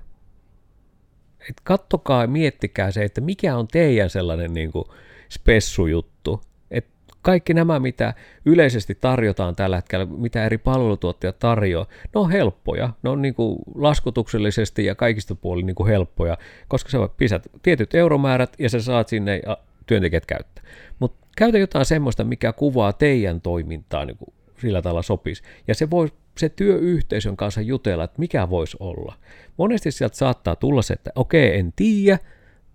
[1.50, 4.86] Et kattokaa ja miettikää se, että mikä on teidän sellainen niin kuin
[5.30, 6.42] spessujuttu.
[6.72, 6.86] Et
[7.22, 8.14] kaikki nämä, mitä
[8.46, 12.90] yleisesti tarjotaan tällä hetkellä, mitä eri palvelutuottajat tarjoaa, ne on helppoja.
[13.04, 16.38] Ne on niin kuin laskutuksellisesti ja kaikista puolin niin kuin helppoja,
[16.68, 20.64] koska sä pisät tietyt euromäärät ja sä saat sinne ja työntekijät käyttää.
[21.00, 25.44] Mutta käytä jotain semmoista, mikä kuvaa teidän toimintaa niin kuin sillä tavalla sopisi.
[25.68, 26.08] Ja se voi
[26.38, 29.16] se työyhteisön kanssa jutella, että mikä voisi olla.
[29.58, 32.20] Monesti sieltä saattaa tulla se, että okei, en tiedä,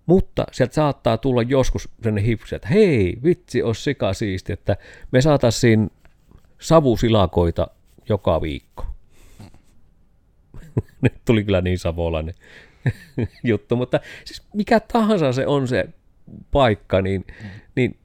[0.05, 4.77] mutta sieltä saattaa tulla joskus sellainen hipsi, että hei, vitsi, olisi sika siisti, että
[5.11, 5.91] me saataisiin
[6.59, 7.67] savusilakoita
[8.09, 8.85] joka viikko.
[11.01, 12.33] Nyt tuli kyllä niin savolainen
[13.43, 15.89] juttu, mutta siis mikä tahansa se on se
[16.51, 17.25] paikka, niin,
[17.75, 17.97] niin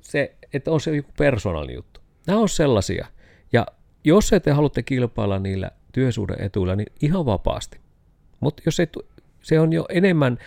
[0.00, 2.00] se, että on se joku persoonallinen juttu.
[2.26, 3.06] Nämä on sellaisia.
[4.04, 7.78] Jos te haluatte kilpailla niillä työsuhdeetuilla, niin ihan vapaasti.
[8.40, 8.86] Mutta jos ei,
[9.42, 10.38] se on jo enemmän,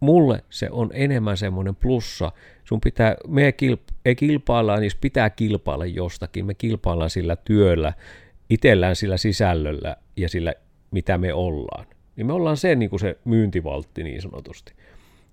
[0.00, 2.32] mulle se on enemmän semmoinen plussa.
[2.64, 6.46] Sun pitää, me kilp- ei kilpailla, niin pitää kilpailla jostakin.
[6.46, 7.92] Me kilpaillaan sillä työllä,
[8.50, 10.54] itsellään sillä sisällöllä ja sillä,
[10.90, 11.86] mitä me ollaan.
[12.16, 14.72] Niin me ollaan se, niin kuin se myyntivaltti niin sanotusti.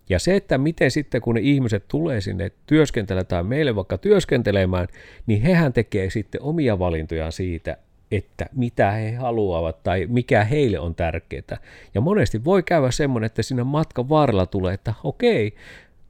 [0.09, 4.87] Ja se, että miten sitten kun ne ihmiset tulee sinne työskentelemään tai meille vaikka työskentelemään,
[5.27, 7.77] niin hehän tekee sitten omia valintojaan siitä,
[8.11, 11.57] että mitä he haluavat tai mikä heille on tärkeää.
[11.93, 15.55] Ja monesti voi käydä semmoinen, että siinä matkan varrella tulee, että okei,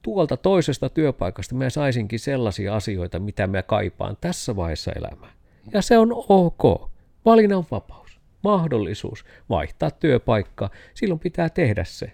[0.02, 5.32] tuolta toisesta työpaikasta mä saisinkin sellaisia asioita, mitä mä kaipaan tässä vaiheessa elämää.
[5.72, 6.90] Ja se on ok.
[7.24, 12.12] Valinnanvapaus, mahdollisuus vaihtaa työpaikkaa, silloin pitää tehdä se.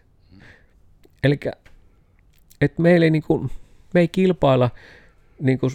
[1.24, 1.39] Eli
[2.61, 3.50] että meillä ei, niin kuin,
[3.94, 4.70] me ei kilpailla
[5.40, 5.72] niin kuin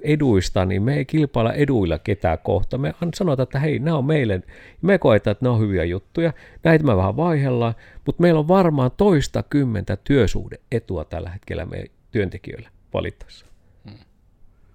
[0.00, 2.78] eduista, niin me ei kilpailla eduilla ketään kohta.
[2.78, 4.42] Me sanotaan, että hei, nämä on meille,
[4.82, 6.32] me koetaan, että ne on hyviä juttuja,
[6.64, 7.74] näitä me vähän vaihellaan,
[8.06, 13.46] mutta meillä on varmaan toista kymmentä työsuhdeetua tällä hetkellä meidän työntekijöille valittaessa.
[13.84, 13.98] Hmm.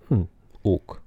[0.09, 0.27] Hmm.
[0.65, 1.04] UK.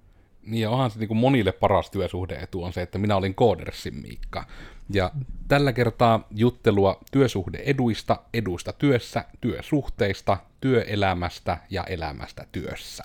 [0.49, 3.95] Niin ja onhan se niin kuin monille paras työsuhdeetu on se, että minä olin Koodersin
[3.95, 4.45] Miikka.
[4.91, 5.11] Ja
[5.49, 13.03] tällä kertaa juttelua työsuhdeeduista, eduista työssä, työsuhteista, työelämästä ja elämästä työssä.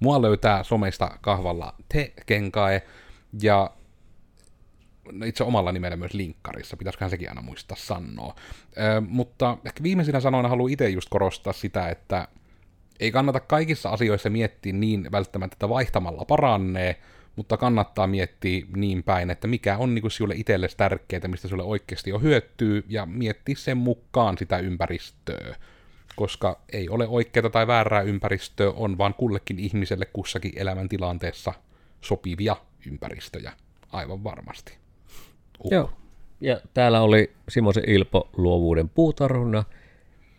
[0.00, 2.82] Mua löytää somesta kahvalla te kenkae
[3.42, 3.70] ja
[5.24, 8.34] itse omalla nimellä myös linkkarissa, pitäisiköhän sekin aina muistaa sanoa.
[8.78, 12.28] Ö, mutta ehkä viimeisinä sanoina haluan itse just korostaa sitä, että
[13.00, 16.96] ei kannata kaikissa asioissa miettiä niin välttämättä, että vaihtamalla parannee,
[17.36, 22.12] mutta kannattaa miettiä niin päin, että mikä on niin sinulle itsellesi tärkeää, mistä sinulle oikeasti
[22.12, 25.56] on hyötyy, ja miettiä sen mukaan sitä ympäristöä.
[26.16, 31.52] Koska ei ole oikeaa tai väärää ympäristöä, on vaan kullekin ihmiselle kussakin elämäntilanteessa
[32.00, 33.52] sopivia ympäristöjä,
[33.92, 34.72] aivan varmasti.
[35.64, 35.72] Uh.
[35.72, 35.92] Joo,
[36.40, 39.64] ja täällä oli Simosen Ilpo luovuuden puutarhuna.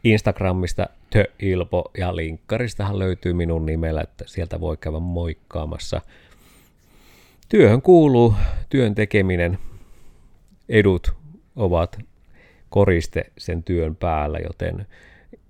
[0.04, 6.02] Instagramista The Ilpo ja linkkaristahan löytyy minun nimellä, että sieltä voi käydä moikkaamassa–
[7.50, 8.36] Työhön kuuluu
[8.70, 9.58] työn tekeminen.
[10.70, 11.14] Edut
[11.56, 12.00] ovat
[12.70, 14.88] koriste sen työn päällä, joten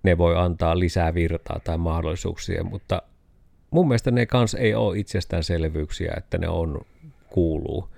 [0.03, 3.01] ne voi antaa lisää virtaa tai mahdollisuuksia, mutta
[3.71, 6.81] mun mielestä ne kans ei ole itsestäänselvyyksiä, että ne on
[7.29, 7.89] kuuluu.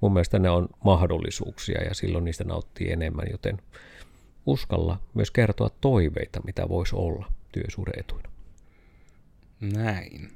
[0.00, 3.58] Mun mielestä ne on mahdollisuuksia ja silloin niistä nauttii enemmän, joten
[4.46, 8.28] uskalla myös kertoa toiveita, mitä voisi olla työsuhdeetuina.
[9.60, 10.28] Näin.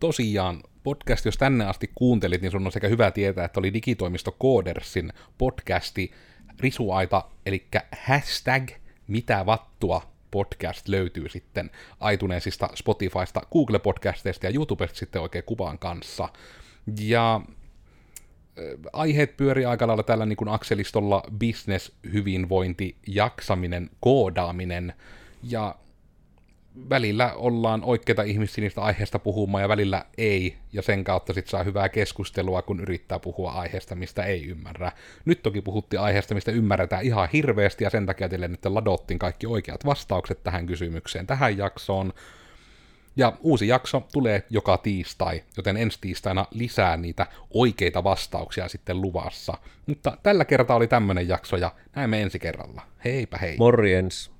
[0.00, 4.36] Tosiaan podcast, jos tänne asti kuuntelit, niin sun on sekä hyvä tietää, että oli digitoimisto
[4.40, 6.12] Codersin podcasti
[6.60, 7.66] Risuaita, eli
[8.06, 8.70] hashtag
[9.06, 11.70] mitä vattua podcast löytyy sitten
[12.12, 16.28] iTunesista, Spotifysta, Google-podcasteista ja YouTubesta sitten oikein kuvaan kanssa.
[17.00, 17.40] Ja
[18.92, 24.94] aiheet pyörii aika lailla tällä niin kuin akselistolla business, hyvinvointi, jaksaminen, koodaaminen
[25.42, 25.74] ja
[26.90, 31.62] välillä ollaan oikeita ihmisiä niistä aiheesta puhumaan ja välillä ei, ja sen kautta sitten saa
[31.62, 34.92] hyvää keskustelua, kun yrittää puhua aiheesta, mistä ei ymmärrä.
[35.24, 39.46] Nyt toki puhuttiin aiheesta, mistä ymmärretään ihan hirveästi, ja sen takia teille nyt ladottiin kaikki
[39.46, 42.12] oikeat vastaukset tähän kysymykseen, tähän jaksoon.
[43.16, 49.58] Ja uusi jakso tulee joka tiistai, joten ensi tiistaina lisää niitä oikeita vastauksia sitten luvassa.
[49.86, 52.82] Mutta tällä kertaa oli tämmönen jakso ja näemme ensi kerralla.
[53.04, 53.56] Heipä hei!
[53.56, 54.33] Morjens.